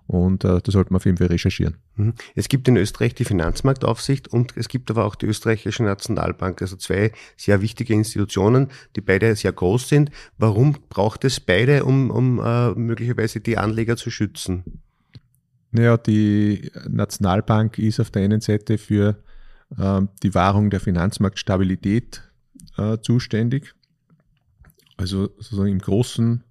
und 0.07 0.43
äh, 0.43 0.59
da 0.61 0.71
sollte 0.71 0.91
man 0.91 0.97
auf 0.97 1.05
jeden 1.05 1.17
Fall 1.17 1.27
recherchieren. 1.27 1.77
Mhm. 1.95 2.13
Es 2.35 2.49
gibt 2.49 2.67
in 2.67 2.77
Österreich 2.77 3.15
die 3.15 3.25
Finanzmarktaufsicht 3.25 4.27
und 4.27 4.55
es 4.57 4.67
gibt 4.67 4.91
aber 4.91 5.05
auch 5.05 5.15
die 5.15 5.25
österreichische 5.25 5.83
Nationalbank, 5.83 6.61
also 6.61 6.75
zwei 6.75 7.11
sehr 7.37 7.61
wichtige 7.61 7.93
Institutionen, 7.93 8.69
die 8.95 9.01
beide 9.01 9.35
sehr 9.35 9.53
groß 9.53 9.87
sind. 9.89 10.11
Warum 10.37 10.75
braucht 10.89 11.23
es 11.23 11.39
beide, 11.39 11.85
um, 11.85 12.11
um 12.11 12.39
äh, 12.39 12.71
möglicherweise 12.71 13.39
die 13.39 13.57
Anleger 13.57 13.97
zu 13.97 14.11
schützen? 14.11 14.81
Naja, 15.71 15.97
die 15.97 16.71
Nationalbank 16.87 17.79
ist 17.79 17.99
auf 17.99 18.11
der 18.11 18.23
einen 18.23 18.41
Seite 18.41 18.77
für 18.77 19.23
äh, 19.77 20.01
die 20.21 20.35
Wahrung 20.35 20.69
der 20.69 20.79
Finanzmarktstabilität 20.79 22.21
äh, 22.77 22.99
zuständig. 22.99 23.73
Also 24.97 25.29
sozusagen 25.37 25.71
im 25.71 25.79
großen 25.79 26.43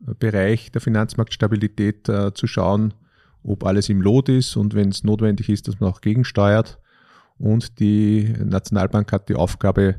Bereich 0.00 0.70
der 0.72 0.80
Finanzmarktstabilität 0.80 2.08
äh, 2.08 2.34
zu 2.34 2.46
schauen, 2.46 2.94
ob 3.42 3.64
alles 3.64 3.88
im 3.88 4.00
Lot 4.00 4.28
ist 4.28 4.56
und 4.56 4.74
wenn 4.74 4.88
es 4.88 5.04
notwendig 5.04 5.48
ist, 5.48 5.68
dass 5.68 5.80
man 5.80 5.90
auch 5.90 6.00
gegensteuert. 6.00 6.78
Und 7.38 7.78
die 7.80 8.32
Nationalbank 8.42 9.12
hat 9.12 9.28
die 9.28 9.34
Aufgabe, 9.34 9.96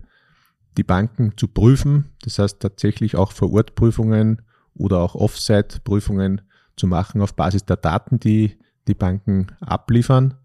die 0.77 0.83
Banken 0.83 1.33
zu 1.37 1.47
prüfen, 1.47 2.11
das 2.23 2.39
heißt 2.39 2.59
tatsächlich 2.59 3.15
auch 3.15 3.31
vor 3.31 3.51
Ort 3.53 3.75
Prüfungen 3.75 4.41
oder 4.73 4.99
auch 4.99 5.15
Offsite-Prüfungen 5.15 6.41
zu 6.75 6.87
machen 6.87 7.21
auf 7.21 7.33
Basis 7.33 7.65
der 7.65 7.77
Daten, 7.77 8.19
die 8.19 8.57
die 8.87 8.93
Banken 8.93 9.47
abliefern. 9.61 10.35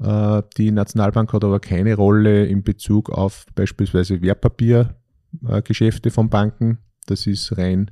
Äh, 0.00 0.42
die 0.56 0.70
Nationalbank 0.70 1.32
hat 1.32 1.44
aber 1.44 1.60
keine 1.60 1.94
Rolle 1.94 2.46
in 2.46 2.62
Bezug 2.62 3.10
auf 3.10 3.46
beispielsweise 3.54 4.22
Wertpapiergeschäfte 4.22 6.10
von 6.10 6.30
Banken. 6.30 6.78
Das 7.06 7.26
ist 7.26 7.56
rein 7.56 7.90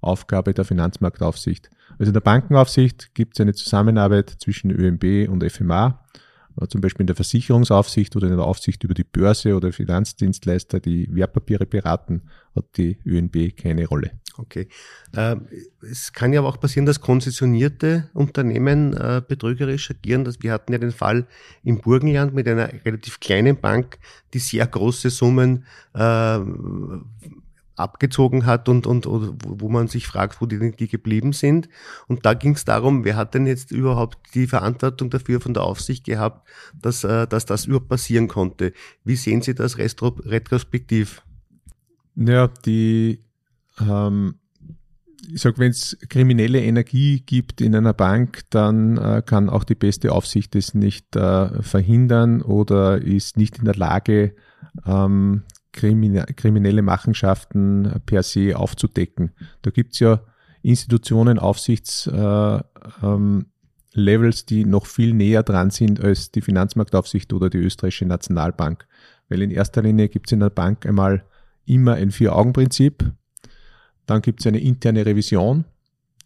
Aufgabe 0.00 0.54
der 0.54 0.64
Finanzmarktaufsicht. 0.64 1.70
Also 1.98 2.10
in 2.10 2.14
der 2.14 2.20
Bankenaufsicht 2.20 3.14
gibt 3.14 3.34
es 3.34 3.40
eine 3.40 3.54
Zusammenarbeit 3.54 4.30
zwischen 4.38 4.70
ÖMB 4.70 5.28
und 5.30 5.48
FMA, 5.50 6.04
äh, 6.60 6.66
zum 6.68 6.80
Beispiel 6.80 7.02
in 7.02 7.08
der 7.08 7.16
Versicherungsaufsicht 7.16 8.16
oder 8.16 8.28
in 8.28 8.36
der 8.36 8.44
Aufsicht 8.44 8.84
über 8.84 8.94
die 8.94 9.04
Börse 9.04 9.54
oder 9.54 9.72
Finanzdienstleister, 9.72 10.80
die 10.80 11.14
Wertpapiere 11.14 11.66
beraten, 11.66 12.22
hat 12.54 12.76
die 12.76 12.98
ÖNB 13.04 13.56
keine 13.56 13.86
Rolle. 13.86 14.12
Okay. 14.38 14.68
Äh, 15.14 15.36
es 15.80 16.12
kann 16.12 16.32
ja 16.32 16.40
aber 16.40 16.48
auch 16.48 16.60
passieren, 16.60 16.84
dass 16.84 17.00
konzessionierte 17.00 18.10
Unternehmen 18.12 18.92
äh, 18.92 19.22
betrügerisch 19.26 19.90
agieren. 19.90 20.30
Wir 20.40 20.52
hatten 20.52 20.72
ja 20.72 20.78
den 20.78 20.92
Fall 20.92 21.26
im 21.62 21.80
Burgenland 21.80 22.34
mit 22.34 22.46
einer 22.46 22.70
relativ 22.84 23.18
kleinen 23.20 23.58
Bank, 23.58 23.98
die 24.34 24.38
sehr 24.38 24.66
große 24.66 25.08
Summen 25.10 25.64
abgezogen 27.76 28.46
hat 28.46 28.68
und, 28.68 28.86
und, 28.86 29.06
und 29.06 29.38
wo 29.46 29.68
man 29.68 29.88
sich 29.88 30.06
fragt, 30.06 30.40
wo 30.40 30.46
die, 30.46 30.72
die 30.72 30.88
geblieben 30.88 31.32
sind. 31.32 31.68
Und 32.08 32.26
da 32.26 32.34
ging 32.34 32.54
es 32.54 32.64
darum, 32.64 33.04
wer 33.04 33.16
hat 33.16 33.34
denn 33.34 33.46
jetzt 33.46 33.70
überhaupt 33.70 34.34
die 34.34 34.46
Verantwortung 34.46 35.10
dafür 35.10 35.40
von 35.40 35.54
der 35.54 35.62
Aufsicht 35.62 36.04
gehabt, 36.04 36.48
dass, 36.74 37.04
äh, 37.04 37.26
dass 37.26 37.46
das 37.46 37.66
überhaupt 37.66 37.88
passieren 37.88 38.28
konnte. 38.28 38.72
Wie 39.04 39.16
sehen 39.16 39.42
Sie 39.42 39.54
das 39.54 39.78
retro, 39.78 40.08
retrospektiv? 40.24 41.22
Ja, 42.16 42.48
die, 42.48 43.22
ähm, 43.78 44.36
ich 45.32 45.42
sag, 45.42 45.58
wenn 45.58 45.70
es 45.70 45.98
kriminelle 46.08 46.62
Energie 46.62 47.20
gibt 47.20 47.60
in 47.60 47.74
einer 47.74 47.92
Bank, 47.92 48.42
dann 48.50 48.96
äh, 48.96 49.22
kann 49.24 49.48
auch 49.48 49.64
die 49.64 49.74
beste 49.74 50.12
Aufsicht 50.12 50.56
es 50.56 50.74
nicht 50.74 51.16
äh, 51.16 51.62
verhindern 51.62 52.42
oder 52.42 53.00
ist 53.02 53.36
nicht 53.36 53.58
in 53.58 53.64
der 53.64 53.74
Lage, 53.74 54.34
ähm, 54.86 55.42
kriminelle 55.76 56.82
Machenschaften 56.82 58.00
per 58.06 58.22
se 58.22 58.56
aufzudecken. 58.56 59.32
Da 59.62 59.70
gibt's 59.70 60.00
ja 60.00 60.22
Institutionen, 60.62 61.38
Aufsichtslevels, 61.38 62.64
äh, 63.02 63.06
ähm, 63.06 63.46
die 64.48 64.64
noch 64.64 64.86
viel 64.86 65.14
näher 65.14 65.42
dran 65.44 65.70
sind 65.70 66.00
als 66.00 66.32
die 66.32 66.40
Finanzmarktaufsicht 66.40 67.32
oder 67.32 67.50
die 67.50 67.58
österreichische 67.58 68.06
Nationalbank. 68.06 68.86
Weil 69.28 69.42
in 69.42 69.50
erster 69.50 69.82
Linie 69.82 70.08
gibt's 70.08 70.32
in 70.32 70.40
der 70.40 70.50
Bank 70.50 70.86
einmal 70.86 71.24
immer 71.66 71.94
ein 71.94 72.10
Vier-Augen-Prinzip. 72.10 73.12
Dann 74.06 74.22
gibt's 74.22 74.46
eine 74.46 74.60
interne 74.60 75.06
Revision, 75.06 75.64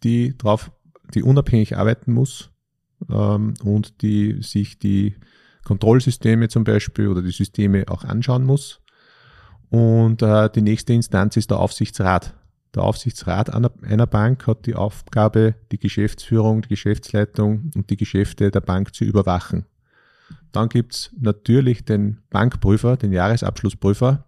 die 0.03 0.37
drauf, 0.37 0.71
die 1.13 1.23
unabhängig 1.23 1.77
arbeiten 1.77 2.13
muss 2.13 2.51
ähm, 3.09 3.53
und 3.63 4.01
die 4.01 4.41
sich 4.41 4.79
die 4.79 5.15
Kontrollsysteme 5.63 6.47
zum 6.49 6.63
Beispiel 6.63 7.07
oder 7.07 7.21
die 7.21 7.31
Systeme 7.31 7.85
auch 7.87 8.03
anschauen 8.03 8.43
muss. 8.43 8.80
Und 9.71 10.21
äh, 10.21 10.49
die 10.49 10.61
nächste 10.61 10.91
Instanz 10.91 11.37
ist 11.37 11.49
der 11.49 11.59
Aufsichtsrat. 11.59 12.33
Der 12.75 12.83
Aufsichtsrat 12.83 13.49
einer, 13.49 13.71
einer 13.83 14.05
Bank 14.05 14.45
hat 14.45 14.65
die 14.65 14.75
Aufgabe, 14.75 15.55
die 15.71 15.79
Geschäftsführung, 15.79 16.61
die 16.61 16.69
Geschäftsleitung 16.69 17.71
und 17.73 17.89
die 17.89 17.95
Geschäfte 17.95 18.51
der 18.51 18.59
Bank 18.59 18.93
zu 18.93 19.05
überwachen. 19.05 19.65
Dann 20.51 20.67
gibt's 20.67 21.11
natürlich 21.17 21.85
den 21.85 22.17
Bankprüfer, 22.29 22.97
den 22.97 23.13
Jahresabschlussprüfer, 23.13 24.25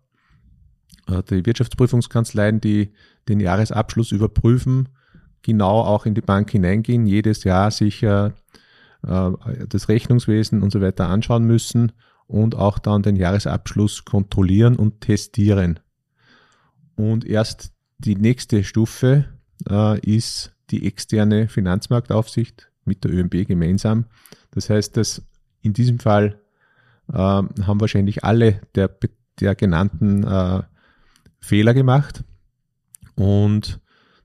äh, 1.07 1.21
die 1.23 1.45
Wirtschaftsprüfungskanzleien, 1.45 2.61
die 2.61 2.93
den 3.27 3.41
Jahresabschluss 3.41 4.13
überprüfen, 4.13 4.87
genau 5.41 5.81
auch 5.81 6.05
in 6.05 6.15
die 6.15 6.21
Bank 6.21 6.51
hineingehen, 6.51 7.05
jedes 7.05 7.43
Jahr 7.43 7.69
sich 7.69 8.01
äh, 8.01 8.31
das 9.01 9.89
Rechnungswesen 9.89 10.63
und 10.63 10.71
so 10.71 10.79
weiter 10.79 11.09
anschauen 11.09 11.43
müssen 11.43 11.91
und 12.27 12.55
auch 12.55 12.79
dann 12.79 13.03
den 13.03 13.15
Jahresabschluss 13.15 14.05
kontrollieren 14.05 14.75
und 14.75 15.01
testieren. 15.01 15.79
Und 16.95 17.25
erst 17.25 17.73
die 17.97 18.15
nächste 18.15 18.63
Stufe 18.63 19.25
äh, 19.69 19.99
ist 19.99 20.53
die 20.69 20.85
externe 20.85 21.47
Finanzmarktaufsicht 21.47 22.69
mit 22.85 23.03
der 23.03 23.13
ÖMB 23.13 23.47
gemeinsam. 23.47 24.05
Das 24.51 24.69
heißt, 24.69 24.97
dass 24.97 25.21
in 25.61 25.73
diesem 25.73 25.99
Fall 25.99 26.39
äh, 27.09 27.15
haben 27.15 27.81
wahrscheinlich 27.81 28.23
alle 28.23 28.61
der, 28.75 28.89
der 29.39 29.55
genannten 29.55 30.23
äh, 30.23 30.63
Fehler 31.39 31.73
gemacht. 31.73 32.23
Und 33.15 33.79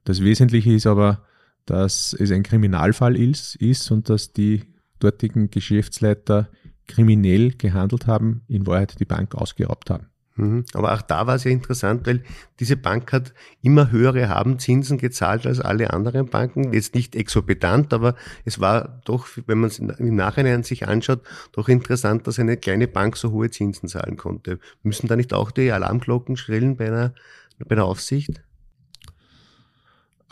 das 0.05 0.23
Wesentliche 0.23 0.73
ist 0.73 0.87
aber, 0.87 1.25
dass 1.67 2.15
es 2.15 2.31
ein 2.31 2.43
Kriminalfall 2.43 3.17
ist, 3.17 3.57
ist 3.57 3.91
und 3.91 4.09
dass 4.09 4.33
die 4.33 4.63
dortigen 5.01 5.51
Geschäftsleiter 5.51 6.49
kriminell 6.89 7.53
gehandelt 7.53 8.07
haben, 8.07 8.43
in 8.49 8.67
Wahrheit 8.67 8.99
die 8.99 9.05
Bank 9.05 9.35
ausgeraubt 9.35 9.91
haben. 9.91 10.07
Mhm. 10.39 10.65
Aber 10.73 10.95
auch 10.95 11.03
da 11.03 11.27
war 11.27 11.35
es 11.35 11.45
ja 11.45 11.51
interessant, 11.51 12.07
weil 12.07 12.23
diese 12.61 12.77
Bank 12.77 13.13
hat 13.13 13.35
immer 13.61 13.91
höhere 13.91 14.29
Habenzinsen 14.29 14.97
gezahlt 14.97 15.47
als 15.47 15.61
alle 15.61 15.93
anderen 15.93 16.27
Banken. 16.27 16.73
Jetzt 16.73 16.95
nicht 16.95 17.17
exorbitant, 17.17 17.93
aber 17.93 18.15
es 18.45 18.61
war 18.61 19.01
doch, 19.05 19.27
wenn 19.47 19.59
man 19.59 19.69
es 19.69 19.81
im 19.81 20.15
Nachhinein 20.15 20.63
sich 20.63 20.87
anschaut, 20.87 21.23
doch 21.53 21.69
interessant, 21.69 22.27
dass 22.27 22.39
eine 22.39 22.57
kleine 22.57 22.87
Bank 22.87 23.17
so 23.17 23.33
hohe 23.33 23.51
Zinsen 23.51 23.89
zahlen 23.89 24.17
konnte. 24.17 24.61
Müssen 24.83 25.09
da 25.09 25.17
nicht 25.17 25.35
auch 25.35 25.51
die 25.51 25.73
Alarmglocken 25.73 26.37
schrillen 26.37 26.77
bei 26.77 26.87
einer, 26.87 27.15
bei 27.59 27.73
einer 27.73 27.85
Aufsicht? 27.85 28.41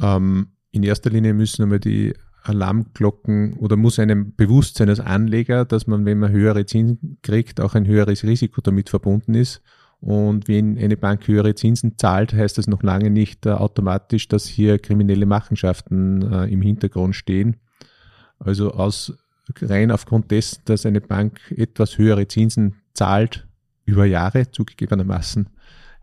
Ähm, 0.01 0.53
in 0.71 0.85
erster 0.85 1.11
Linie 1.11 1.35
müssen 1.35 1.65
einmal 1.65 1.81
die 1.81 2.15
Alarmglocken 2.49 3.55
oder 3.55 3.77
muss 3.77 3.99
einem 3.99 4.35
bewusst 4.35 4.77
sein 4.77 4.89
als 4.89 5.01
Anleger, 5.01 5.65
dass 5.65 5.87
man, 5.87 6.05
wenn 6.05 6.19
man 6.19 6.33
höhere 6.33 6.67
Zinsen 6.67 7.19
kriegt, 7.23 7.61
auch 7.61 7.75
ein 7.75 7.87
höheres 7.87 8.25
Risiko 8.25 8.61
damit 8.61 8.89
verbunden 8.89 9.35
ist. 9.35 9.63
Und 10.01 10.47
wenn 10.47 10.79
eine 10.79 10.97
Bank 10.97 11.27
höhere 11.27 11.55
Zinsen 11.55 11.97
zahlt, 11.97 12.33
heißt 12.33 12.59
das 12.59 12.67
noch 12.67 12.83
lange 12.83 13.11
nicht 13.11 13.47
äh, 13.47 13.51
automatisch, 13.51 14.29
dass 14.29 14.47
hier 14.47 14.79
kriminelle 14.79 15.27
Machenschaften 15.27 16.23
äh, 16.31 16.47
im 16.47 16.61
Hintergrund 16.63 17.17
stehen. 17.17 17.57
Also 18.39 18.73
aus 18.73 19.15
rein 19.61 19.91
aufgrund 19.91 20.31
dessen, 20.31 20.61
dass 20.65 20.87
eine 20.87 21.01
Bank 21.01 21.41
etwas 21.57 21.99
höhere 21.99 22.29
Zinsen 22.29 22.77
zahlt 22.95 23.47
über 23.85 24.05
Jahre 24.05 24.51
zugegebenermaßen, 24.51 25.49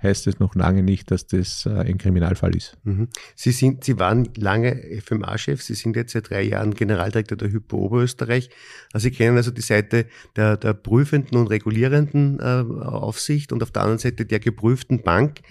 heißt 0.04 0.28
es 0.28 0.40
noch 0.40 0.56
lange 0.56 0.84
nicht, 0.84 1.10
dass 1.10 1.26
das 1.26 1.66
äh, 1.66 1.70
ein 1.70 1.98
Kriminalfall 1.98 2.56
ist. 2.56 2.78
Mhm. 2.84 3.08
Sie, 3.36 3.52
sind, 3.52 3.84
Sie 3.84 3.98
waren 4.00 4.30
lange 4.36 5.02
FMA-Chef, 5.02 5.62
Sie 5.62 5.74
sind 5.74 5.96
jetzt 5.96 6.14
seit 6.14 6.30
drei 6.30 6.44
Jahren 6.44 6.74
Generaldirektor 6.74 7.38
der 7.38 7.52
Hypo 7.52 7.78
Oberösterreich. 7.78 8.50
Also 8.92 9.06
Sie 9.06 9.12
kennen 9.12 9.38
also 9.38 9.52
die 9.52 9.62
Seite 9.62 10.06
der, 10.36 10.58
der 10.58 10.74
prüfenden 10.74 11.38
und 11.38 11.48
regulierenden 11.48 12.40
äh, 12.40 12.44
Aufsicht 12.44 13.52
und 13.52 13.64
auf 13.64 13.72
der 13.72 13.84
anderen 13.84 14.00
Seite 14.00 14.26
der 14.26 14.40
geprüften 14.40 15.02
Bank. 15.02 15.42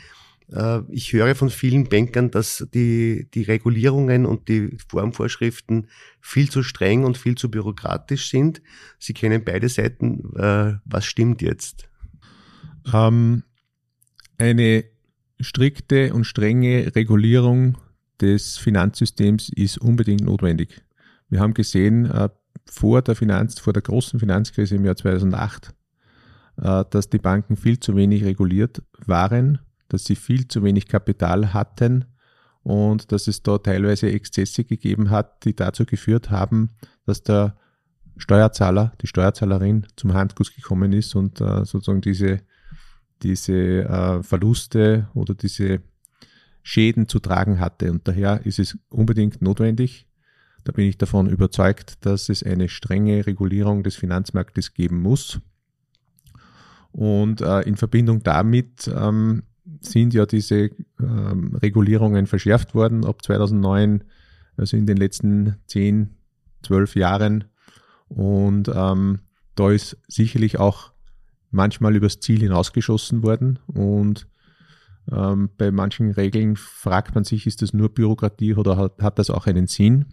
Äh, 0.53 0.81
ich 0.91 1.13
höre 1.13 1.35
von 1.35 1.51
vielen 1.51 1.89
Bankern, 1.89 2.31
dass 2.31 2.67
die, 2.75 3.29
die 3.33 3.43
Regulierungen 3.43 4.27
und 4.27 4.49
die 4.49 4.77
Formvorschriften 4.89 5.89
viel 6.21 6.51
zu 6.51 6.63
streng 6.63 7.05
und 7.05 7.17
viel 7.17 7.35
zu 7.37 7.51
bürokratisch 7.51 8.29
sind. 8.31 8.63
Sie 8.99 9.15
kennen 9.15 9.43
beide 9.45 9.69
Seiten. 9.69 10.35
Äh, 10.37 10.75
was 10.85 11.05
stimmt 11.05 11.43
jetzt? 11.43 11.89
Ähm, 12.93 13.45
eine 14.43 14.85
strikte 15.41 16.13
und 16.13 16.25
strenge 16.25 16.93
Regulierung 16.97 17.79
des 18.21 18.59
Finanzsystems 18.59 19.49
ist 19.51 19.79
unbedingt 19.79 20.23
notwendig. 20.23 20.83
Wir 21.29 21.41
haben 21.41 21.55
gesehen, 21.55 22.07
äh, 22.07 22.29
vor 22.67 23.03
der 23.03 23.15
Finanz, 23.15 23.61
vor 23.61 23.73
der 23.73 23.83
großen 23.83 24.19
Finanzkrise 24.19 24.77
im 24.77 24.85
Jahr 24.85 24.97
2008, 24.97 25.73
äh, 26.57 26.85
dass 26.91 27.09
die 27.09 27.19
Banken 27.19 27.57
viel 27.57 27.79
zu 27.79 27.95
wenig 27.97 28.25
reguliert 28.25 28.83
waren, 29.07 29.61
dass 29.89 30.05
sie 30.05 30.17
viel 30.17 30.49
zu 30.49 30.65
wenig 30.65 30.89
Kapital 30.89 31.55
hatten 31.55 32.05
und 32.65 33.13
dass 33.13 33.29
es 33.29 33.43
da 33.43 33.59
teilweise 33.59 34.11
Exzesse 34.11 34.65
gegeben 34.65 35.11
hat, 35.11 35.45
die 35.45 35.55
dazu 35.55 35.85
geführt 35.85 36.31
haben, 36.31 36.71
dass 37.07 37.23
der 37.23 37.57
Steuerzahler, 38.17 38.93
die 39.01 39.07
Steuerzahlerin 39.07 39.87
zum 39.97 40.15
Handkuss 40.15 40.55
gekommen 40.55 40.93
ist 40.93 41.15
und 41.15 41.41
äh, 41.41 41.65
sozusagen 41.65 42.01
diese 42.01 42.41
diese 43.23 43.85
äh, 43.85 44.23
Verluste 44.23 45.09
oder 45.15 45.35
diese 45.35 45.81
Schäden 46.63 47.09
zu 47.09 47.19
tragen 47.19 47.61
hatte. 47.61 47.91
Und 47.91 48.07
daher 48.07 48.45
ist 48.47 48.59
es 48.59 48.79
unbedingt 48.89 49.43
notwendig, 49.43 50.07
da 50.65 50.73
bin 50.73 50.87
ich 50.87 50.97
davon 50.97 51.29
überzeugt, 51.29 52.05
dass 52.07 52.29
es 52.29 52.43
eine 52.43 52.69
strenge 52.69 53.27
Regulierung 53.27 53.83
des 53.83 53.97
Finanzmarktes 53.97 54.75
geben 54.75 55.01
muss. 55.01 55.41
Und 56.93 57.41
äh, 57.41 57.63
in 57.63 57.77
Verbindung 57.77 58.23
damit 58.23 58.89
ähm, 58.95 59.43
sind 59.81 60.15
ja 60.15 60.27
diese 60.27 60.71
ähm, 61.01 61.57
Regulierungen 61.57 62.27
verschärft 62.27 62.75
worden 62.75 63.05
ab 63.05 63.23
2009, 63.23 64.05
also 64.57 64.77
in 64.77 64.87
den 64.87 64.99
letzten 64.99 65.57
10, 65.67 66.11
12 66.63 66.97
Jahren. 66.97 67.45
Und 68.09 68.71
ähm, 68.73 69.21
da 69.55 69.71
ist 69.71 69.97
sicherlich 70.07 70.61
auch 70.61 70.92
manchmal 71.53 71.95
übers 71.95 72.19
Ziel 72.19 72.41
hinausgeschossen 72.41 73.23
worden 73.23 73.61
und 73.67 74.27
ähm, 75.11 75.51
bei 75.57 75.71
manchen 75.71 76.11
Regeln 76.11 76.57
fragt 76.57 77.15
man 77.15 77.25
sich, 77.25 77.47
ist 77.47 77.63
das 77.63 77.73
nur 77.73 77.89
Bürokratie 77.89 78.55
oder 78.55 78.77
hat, 78.77 79.01
hat 79.01 79.19
das 79.19 79.31
auch 79.31 79.47
einen 79.47 79.67
Sinn? 79.67 80.07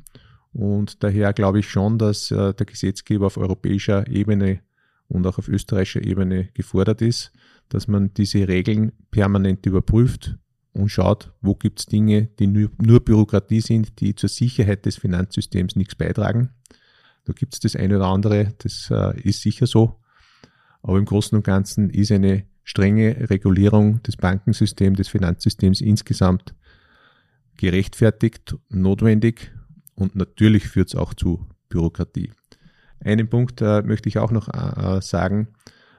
Und 0.52 1.04
daher 1.04 1.34
glaube 1.34 1.60
ich 1.60 1.70
schon, 1.70 2.00
dass 2.00 2.32
äh, 2.32 2.54
der 2.54 2.66
Gesetzgeber 2.66 3.28
auf 3.28 3.38
europäischer 3.38 4.08
Ebene 4.08 4.62
und 5.08 5.26
auch 5.28 5.38
auf 5.38 5.48
österreichischer 5.48 6.04
Ebene 6.04 6.50
gefordert 6.54 7.02
ist, 7.02 7.32
dass 7.70 7.88
man 7.88 8.14
diese 8.16 8.48
Regeln 8.48 8.92
permanent 9.12 9.66
überprüft 9.66 10.38
und 10.74 10.90
schaut, 10.90 11.34
wo 11.42 11.56
gibt 11.56 11.80
es 11.80 11.86
Dinge, 11.86 12.30
die 12.40 12.48
nur, 12.48 12.70
nur, 12.82 13.00
Bürokratie 13.00 13.62
sind, 13.62 14.00
die 14.00 14.16
zur 14.16 14.30
Sicherheit 14.30 14.86
des 14.86 14.98
Finanzsystems 14.98 15.76
nichts 15.76 15.96
beitragen. 15.96 16.50
Da 17.26 17.34
gibt 17.34 17.54
es 17.54 17.60
das 17.60 17.76
eine 17.76 17.98
oder 17.98 18.08
andere, 18.08 18.54
das 18.60 18.90
äh, 18.92 19.20
ist 19.22 19.42
sicher 19.42 19.68
so. 19.68 20.00
Aber 20.82 20.98
im 20.98 21.06
Großen 21.06 21.36
und 21.36 21.44
Ganzen 21.44 21.90
ist 21.90 22.12
eine 22.12 22.46
strenge 22.64 23.30
Regulierung 23.30 24.02
des 24.04 24.18
Bankensystems, 24.18 24.98
des 24.98 25.08
Finanzsystems 25.08 25.82
insgesamt 25.82 26.54
gerechtfertigt, 27.58 28.56
notwendig 28.70 29.52
und 29.96 30.16
natürlich 30.16 30.68
führt 30.68 30.90
es 30.90 30.96
auch 30.96 31.14
zu 31.14 31.48
Bürokratie. 31.68 32.32
Einen 33.02 33.30
Punkt 33.30 33.62
äh, 33.62 33.82
möchte 33.82 34.10
ich 34.10 34.18
auch 34.18 34.32
noch 34.32 34.48
äh, 34.50 35.02
sagen, 35.02 35.50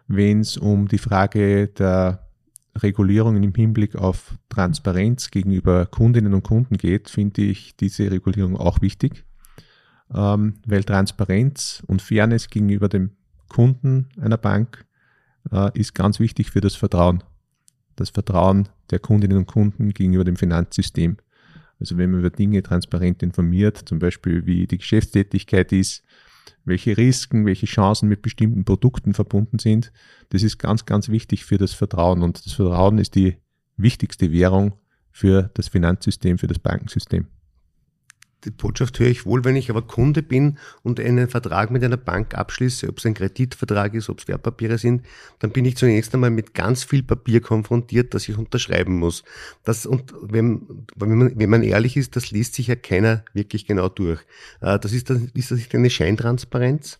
wenn 0.07 0.40
es 0.40 0.57
um 0.57 0.88
die 0.88 0.99
Frage 0.99 1.69
der 1.69 2.31
Regulierungen 2.77 3.43
im 3.43 3.55
Hinblick 3.55 3.97
auf 3.97 4.35
Transparenz 4.49 5.31
gegenüber 5.31 5.87
Kundinnen 5.87 6.35
und 6.35 6.43
Kunden 6.43 6.77
geht, 6.77 7.11
finde 7.11 7.43
ich 7.43 7.77
diese 7.77 8.11
Regulierung 8.11 8.57
auch 8.57 8.81
wichtig, 8.81 9.25
ähm, 10.14 10.55
weil 10.66 10.85
Transparenz 10.85 11.83
und 11.87 12.03
Fairness 12.03 12.49
gegenüber 12.49 12.88
dem 12.88 13.11
Kunden 13.51 14.09
einer 14.19 14.39
Bank 14.39 14.87
äh, 15.53 15.79
ist 15.79 15.95
ganz 15.95 16.19
wichtig 16.19 16.51
für 16.51 16.63
das 16.63 16.75
Vertrauen. 16.75 17.23
Das 17.97 18.09
Vertrauen 18.09 18.71
der 18.91 19.01
Kundinnen 19.01 19.37
und 19.37 19.47
Kunden 19.47 19.91
gegenüber 19.91 20.25
dem 20.25 20.37
Finanzsystem. 20.37 21.19
Also 21.79 21.99
wenn 21.99 22.11
man 22.11 22.21
über 22.21 22.31
Dinge 22.31 22.63
transparent 22.63 23.23
informiert, 23.23 23.77
zum 23.85 23.99
Beispiel 23.99 24.47
wie 24.47 24.67
die 24.67 24.79
Geschäftstätigkeit 24.79 25.73
ist, 25.73 26.03
welche 26.65 26.97
Risiken, 26.97 27.45
welche 27.45 27.67
Chancen 27.67 28.09
mit 28.09 28.23
bestimmten 28.23 28.65
Produkten 28.65 29.13
verbunden 29.13 29.59
sind, 29.59 29.93
das 30.31 30.43
ist 30.43 30.59
ganz, 30.59 30.87
ganz 30.87 31.09
wichtig 31.09 31.45
für 31.45 31.59
das 31.59 31.73
Vertrauen. 31.73 32.23
Und 32.23 32.45
das 32.45 32.55
Vertrauen 32.55 32.99
ist 32.99 33.15
die 33.15 33.37
wichtigste 33.77 34.31
Währung 34.33 34.75
für 35.11 35.51
das 35.55 35.69
Finanzsystem, 35.69 36.39
für 36.39 36.47
das 36.47 36.59
Bankensystem 36.59 37.27
die 38.44 38.50
Botschaft 38.50 38.98
höre 38.98 39.09
ich 39.09 39.26
wohl, 39.26 39.44
wenn 39.44 39.57
ich 39.57 39.70
aber 39.70 39.83
Kunde 39.83 40.22
bin 40.22 40.59
und 40.83 41.00
einen 41.00 41.29
Vertrag 41.29 41.70
mit 41.70 41.85
einer 41.85 41.96
Bank 41.96 42.35
abschließe, 42.35 42.88
ob 42.88 42.98
es 42.98 43.07
ein 43.07 43.14
Kreditvertrag 43.14 43.94
ist, 43.94 44.09
ob 44.09 44.18
es 44.18 44.29
Wertpapiere 44.29 44.79
sind, 44.79 45.05
dann 45.38 45.50
bin 45.50 45.64
ich 45.64 45.76
zunächst 45.76 46.14
einmal 46.14 46.31
mit 46.31 46.55
ganz 46.55 46.85
viel 46.85 47.03
Papier 47.03 47.40
konfrontiert, 47.40 48.14
das 48.14 48.29
ich 48.29 48.37
unterschreiben 48.37 48.98
muss. 48.98 49.24
Das, 49.64 49.87
und 49.87 50.14
wenn, 50.22 50.87
wenn, 50.96 51.18
man, 51.18 51.38
wenn 51.38 51.50
man 51.50 51.62
ehrlich 51.62 51.96
ist, 51.96 52.16
das 52.16 52.31
liest 52.31 52.55
sich 52.55 52.68
ja 52.68 52.76
keiner 52.76 53.24
wirklich 53.33 53.66
genau 53.66 53.88
durch. 53.88 54.20
Äh, 54.61 54.79
das 54.79 54.92
ist, 54.92 55.11
das, 55.11 55.18
ist 55.35 55.50
das 55.50 55.59
nicht 55.59 55.74
eine 55.74 55.90
Scheintransparenz? 55.90 56.98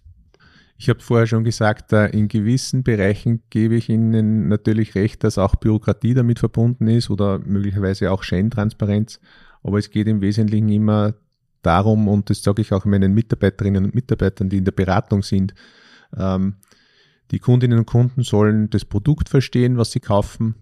Ich 0.83 0.89
habe 0.89 1.01
vorher 1.01 1.27
schon 1.27 1.45
gesagt, 1.45 1.93
äh, 1.93 2.07
in 2.07 2.29
gewissen 2.29 2.83
Bereichen 2.83 3.43
gebe 3.51 3.75
ich 3.75 3.91
Ihnen 3.91 4.49
natürlich 4.49 4.95
recht, 4.95 5.23
dass 5.25 5.37
auch 5.37 5.57
Bürokratie 5.57 6.15
damit 6.15 6.39
verbunden 6.39 6.89
ist 6.89 7.11
oder 7.11 7.39
möglicherweise 7.39 8.11
auch 8.11 8.23
Scheintransparenz. 8.23 9.21
Aber 9.63 9.79
es 9.79 9.91
geht 9.91 10.07
im 10.07 10.23
Wesentlichen 10.23 10.71
immer 10.71 11.15
darum, 11.63 12.09
und 12.09 12.31
das 12.31 12.43
sage 12.43 12.63
ich 12.63 12.73
auch 12.73 12.85
meinen 12.85 13.15
Mitarbeiterinnen 13.15 13.85
und 13.85 13.95
Mitarbeitern, 13.95 14.49
die 14.49 14.59
in 14.59 14.65
der 14.65 14.73
Beratung 14.73 15.23
sind, 15.23 15.55
ähm, 16.17 16.57
die 17.31 17.39
Kundinnen 17.39 17.79
und 17.79 17.87
Kunden 17.87 18.23
sollen 18.23 18.71
das 18.71 18.85
Produkt 18.85 19.29
verstehen, 19.29 19.77
was 19.77 19.93
sie 19.93 20.01
kaufen, 20.01 20.57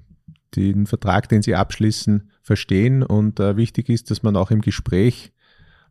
den 0.54 0.86
Vertrag, 0.86 1.28
den 1.28 1.42
sie 1.42 1.54
abschließen, 1.54 2.30
verstehen. 2.42 3.02
Und 3.02 3.40
äh, 3.40 3.56
wichtig 3.56 3.88
ist, 3.88 4.10
dass 4.10 4.22
man 4.22 4.36
auch 4.36 4.50
im 4.50 4.60
Gespräch 4.60 5.32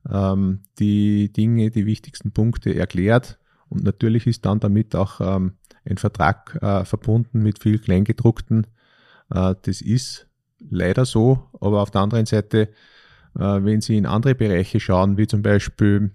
ähm, 0.09 0.61
die 0.79 1.31
Dinge, 1.31 1.71
die 1.71 1.85
wichtigsten 1.85 2.31
Punkte 2.31 2.75
erklärt. 2.75 3.39
Und 3.69 3.83
natürlich 3.83 4.27
ist 4.27 4.45
dann 4.45 4.59
damit 4.59 4.95
auch 4.95 5.19
ähm, 5.19 5.53
ein 5.83 5.97
Vertrag 5.97 6.57
äh, 6.61 6.85
verbunden 6.85 7.41
mit 7.41 7.61
viel 7.61 7.79
Kleingedruckten. 7.79 8.67
Äh, 9.31 9.55
das 9.63 9.81
ist 9.81 10.27
leider 10.59 11.05
so, 11.05 11.49
aber 11.59 11.81
auf 11.81 11.91
der 11.91 12.01
anderen 12.01 12.25
Seite 12.25 12.69
wenn 13.39 13.81
Sie 13.81 13.97
in 13.97 14.05
andere 14.05 14.35
Bereiche 14.35 14.79
schauen, 14.79 15.17
wie 15.17 15.27
zum 15.27 15.41
Beispiel, 15.41 16.11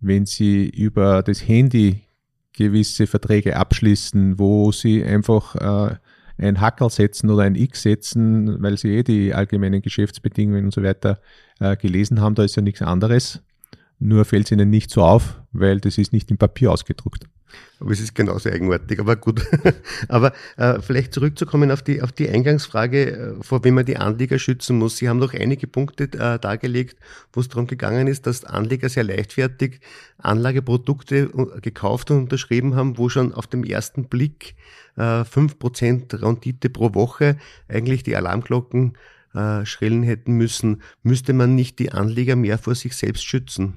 wenn 0.00 0.26
Sie 0.26 0.68
über 0.68 1.22
das 1.22 1.46
Handy 1.46 2.02
gewisse 2.52 3.06
Verträge 3.06 3.56
abschließen, 3.56 4.38
wo 4.38 4.72
Sie 4.72 5.04
einfach 5.04 5.54
äh, 5.56 5.96
ein 6.38 6.60
Hackerl 6.60 6.90
setzen 6.90 7.30
oder 7.30 7.42
ein 7.42 7.54
X 7.54 7.82
setzen, 7.82 8.62
weil 8.62 8.78
Sie 8.78 8.96
eh 8.96 9.02
die 9.02 9.34
allgemeinen 9.34 9.82
Geschäftsbedingungen 9.82 10.66
und 10.66 10.74
so 10.74 10.82
weiter 10.82 11.20
äh, 11.60 11.76
gelesen 11.76 12.20
haben, 12.20 12.34
da 12.34 12.44
ist 12.44 12.56
ja 12.56 12.62
nichts 12.62 12.82
anderes. 12.82 13.42
Nur 13.98 14.24
fällt 14.24 14.46
es 14.46 14.52
Ihnen 14.52 14.70
nicht 14.70 14.90
so 14.90 15.02
auf, 15.02 15.40
weil 15.52 15.80
das 15.80 15.98
ist 15.98 16.12
nicht 16.12 16.30
im 16.30 16.38
Papier 16.38 16.72
ausgedruckt. 16.72 17.26
Aber 17.78 17.90
es 17.90 18.00
ist 18.00 18.14
genauso 18.14 18.48
eigenartig, 18.48 18.98
aber 19.00 19.16
gut. 19.16 19.42
aber 20.08 20.32
äh, 20.56 20.80
vielleicht 20.80 21.12
zurückzukommen 21.12 21.70
auf 21.70 21.82
die, 21.82 22.00
auf 22.00 22.12
die 22.12 22.28
Eingangsfrage, 22.28 23.10
äh, 23.10 23.42
vor 23.42 23.64
wem 23.64 23.74
man 23.74 23.84
die 23.84 23.98
Anleger 23.98 24.38
schützen 24.38 24.78
muss. 24.78 24.96
Sie 24.96 25.08
haben 25.08 25.18
noch 25.18 25.34
einige 25.34 25.66
Punkte 25.66 26.04
äh, 26.04 26.38
dargelegt, 26.38 26.98
wo 27.32 27.40
es 27.40 27.48
darum 27.48 27.66
gegangen 27.66 28.06
ist, 28.06 28.26
dass 28.26 28.44
Anleger 28.44 28.88
sehr 28.88 29.04
leichtfertig 29.04 29.80
Anlageprodukte 30.18 31.30
äh, 31.34 31.60
gekauft 31.60 32.10
und 32.10 32.18
unterschrieben 32.18 32.74
haben, 32.74 32.96
wo 32.96 33.08
schon 33.08 33.34
auf 33.34 33.46
dem 33.46 33.64
ersten 33.64 34.08
Blick 34.08 34.54
äh, 34.96 35.24
Prozent 35.24 36.14
Rendite 36.22 36.70
pro 36.70 36.94
Woche 36.94 37.36
eigentlich 37.68 38.02
die 38.02 38.16
Alarmglocken 38.16 38.96
äh, 39.34 39.66
schrillen 39.66 40.02
hätten 40.02 40.32
müssen. 40.32 40.82
Müsste 41.02 41.34
man 41.34 41.54
nicht 41.54 41.78
die 41.78 41.92
Anleger 41.92 42.36
mehr 42.36 42.56
vor 42.56 42.74
sich 42.74 42.96
selbst 42.96 43.24
schützen? 43.24 43.74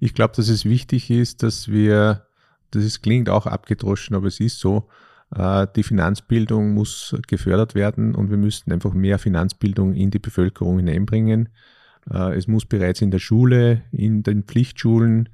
Ich 0.00 0.12
glaube, 0.12 0.34
dass 0.36 0.48
es 0.48 0.66
wichtig 0.66 1.10
ist, 1.10 1.42
dass 1.42 1.68
wir 1.68 2.25
das 2.70 2.84
ist, 2.84 3.02
klingt 3.02 3.28
auch 3.28 3.46
abgedroschen, 3.46 4.16
aber 4.16 4.26
es 4.26 4.40
ist 4.40 4.58
so. 4.58 4.88
Äh, 5.34 5.66
die 5.74 5.82
Finanzbildung 5.82 6.74
muss 6.74 7.16
gefördert 7.26 7.74
werden 7.74 8.14
und 8.14 8.30
wir 8.30 8.36
müssten 8.36 8.72
einfach 8.72 8.92
mehr 8.92 9.18
Finanzbildung 9.18 9.94
in 9.94 10.10
die 10.10 10.18
Bevölkerung 10.18 10.78
hineinbringen. 10.78 11.48
Äh, 12.10 12.36
es 12.36 12.46
muss 12.46 12.66
bereits 12.66 13.00
in 13.00 13.10
der 13.10 13.18
Schule, 13.18 13.82
in 13.90 14.22
den 14.22 14.44
Pflichtschulen 14.44 15.28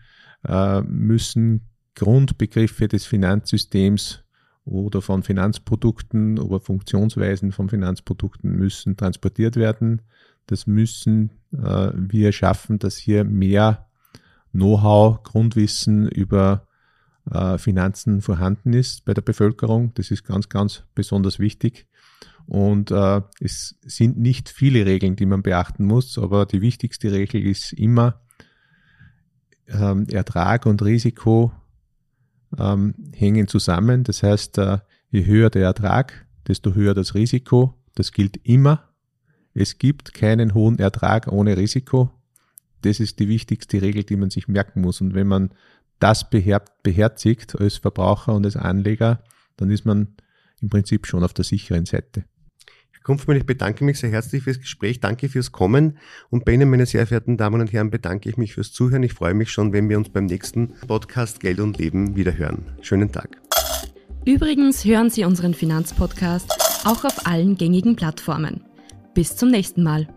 äh, 0.47 0.81
müssen 0.83 1.69
Grundbegriffe 1.95 2.89
des 2.89 3.05
Finanzsystems 3.05 4.25
oder 4.65 5.03
von 5.03 5.23
Finanzprodukten 5.23 6.39
oder 6.39 6.61
Funktionsweisen 6.61 7.53
von 7.53 7.69
Finanzprodukten 7.69 8.51
müssen 8.57 8.97
transportiert 8.97 9.57
werden. 9.57 10.03
Das 10.47 10.67
müssen 10.67 11.31
wir 11.51 12.33
schaffen, 12.33 12.79
dass 12.79 12.97
hier 12.97 13.25
mehr 13.25 13.87
Know-how, 14.53 15.23
Grundwissen 15.23 16.09
über 16.09 16.67
äh, 17.31 17.59
Finanzen 17.59 18.21
vorhanden 18.21 18.73
ist 18.73 19.05
bei 19.05 19.15
der 19.15 19.23
Bevölkerung. 19.23 19.93
Das 19.95 20.11
ist 20.11 20.25
ganz, 20.25 20.49
ganz 20.49 20.85
besonders 20.95 21.39
wichtig. 21.39 21.87
Und 22.47 22.91
äh, 22.91 23.23
es 23.41 23.79
sind 23.83 24.19
nicht 24.19 24.49
viele 24.49 24.85
Regeln, 24.85 25.17
die 25.17 25.27
man 25.27 25.43
beachten 25.43 25.85
muss, 25.85 26.19
aber 26.19 26.47
die 26.47 26.61
wichtigste 26.61 27.13
Regel 27.13 27.47
ist 27.47 27.73
immer 27.73 28.21
ähm, 29.69 30.07
Ertrag 30.11 30.67
und 30.67 30.83
Risiko 30.83 31.53
ähm, 32.59 32.95
hängen 33.15 33.49
zusammen. 33.49 34.05
Das 34.05 34.23
heißt, 34.23 34.59
äh, 34.59 34.79
je 35.11 35.25
höher 35.25 35.51
der 35.51 35.63
Ertrag, 35.63 36.27
desto 36.47 36.75
höher 36.75 36.95
das 36.95 37.15
Risiko. 37.15 37.75
Das 37.95 38.13
gilt 38.13 38.39
immer. 38.45 38.89
Es 39.55 39.79
gibt 39.79 40.15
keinen 40.15 40.55
hohen 40.55 40.79
Ertrag 40.79 41.29
ohne 41.29 41.57
Risiko. 41.57 42.11
Das 42.81 43.01
ist 43.01 43.21
die 43.21 43.29
wichtigste 43.29 43.81
Regel, 43.81 44.03
die 44.03 44.17
man 44.17 44.31
sich 44.31 44.49
merken 44.49 44.81
muss. 44.81 45.01
Und 45.01 45.15
wenn 45.15 45.29
man 45.29 45.51
das 46.03 46.29
beherzigt 46.29 47.59
als 47.61 47.77
Verbraucher 47.77 48.35
und 48.35 48.45
als 48.45 48.57
Anleger, 48.57 49.23
dann 49.57 49.71
ist 49.71 49.85
man 49.85 50.09
im 50.61 50.69
Prinzip 50.69 51.07
schon 51.07 51.23
auf 51.23 51.33
der 51.33 51.45
sicheren 51.45 51.87
Seite. 51.87 52.25
Herr 52.91 53.03
Kumpfmann, 53.03 53.37
ich 53.37 53.47
bedanke 53.47 53.85
mich 53.85 54.01
sehr 54.01 54.11
herzlich 54.11 54.43
fürs 54.43 54.59
Gespräch, 54.59 55.01
danke 55.01 55.29
fürs 55.29 55.53
Kommen 55.53 55.99
und 56.31 56.45
bei 56.45 56.53
Ihnen, 56.53 56.71
meine 56.71 56.87
sehr 56.87 57.07
verehrten 57.07 57.37
Damen 57.37 57.61
und 57.61 57.73
Herren, 57.73 57.91
bedanke 57.91 58.29
ich 58.29 58.37
mich 58.37 58.55
fürs 58.55 58.73
Zuhören. 58.73 59.05
Ich 59.05 59.13
freue 59.13 59.35
mich 59.35 59.51
schon, 59.51 59.73
wenn 59.73 59.89
wir 59.89 59.97
uns 59.97 60.09
beim 60.09 60.27
nächsten 60.27 60.75
Podcast 60.89 61.41
Geld 61.41 61.61
und 61.61 61.79
Leben 61.79 62.17
wieder 62.17 62.37
hören. 62.37 62.77
Schönen 62.81 63.13
Tag. 63.13 63.41
Übrigens 64.25 64.85
hören 64.85 65.11
Sie 65.11 65.25
unseren 65.25 65.55
Finanzpodcast 65.55 66.51
auch 66.85 67.05
auf 67.05 67.27
allen 67.27 67.57
gängigen 67.57 67.95
Plattformen. 67.95 68.65
Bis 69.15 69.37
zum 69.37 69.51
nächsten 69.51 69.83
Mal. 69.85 70.09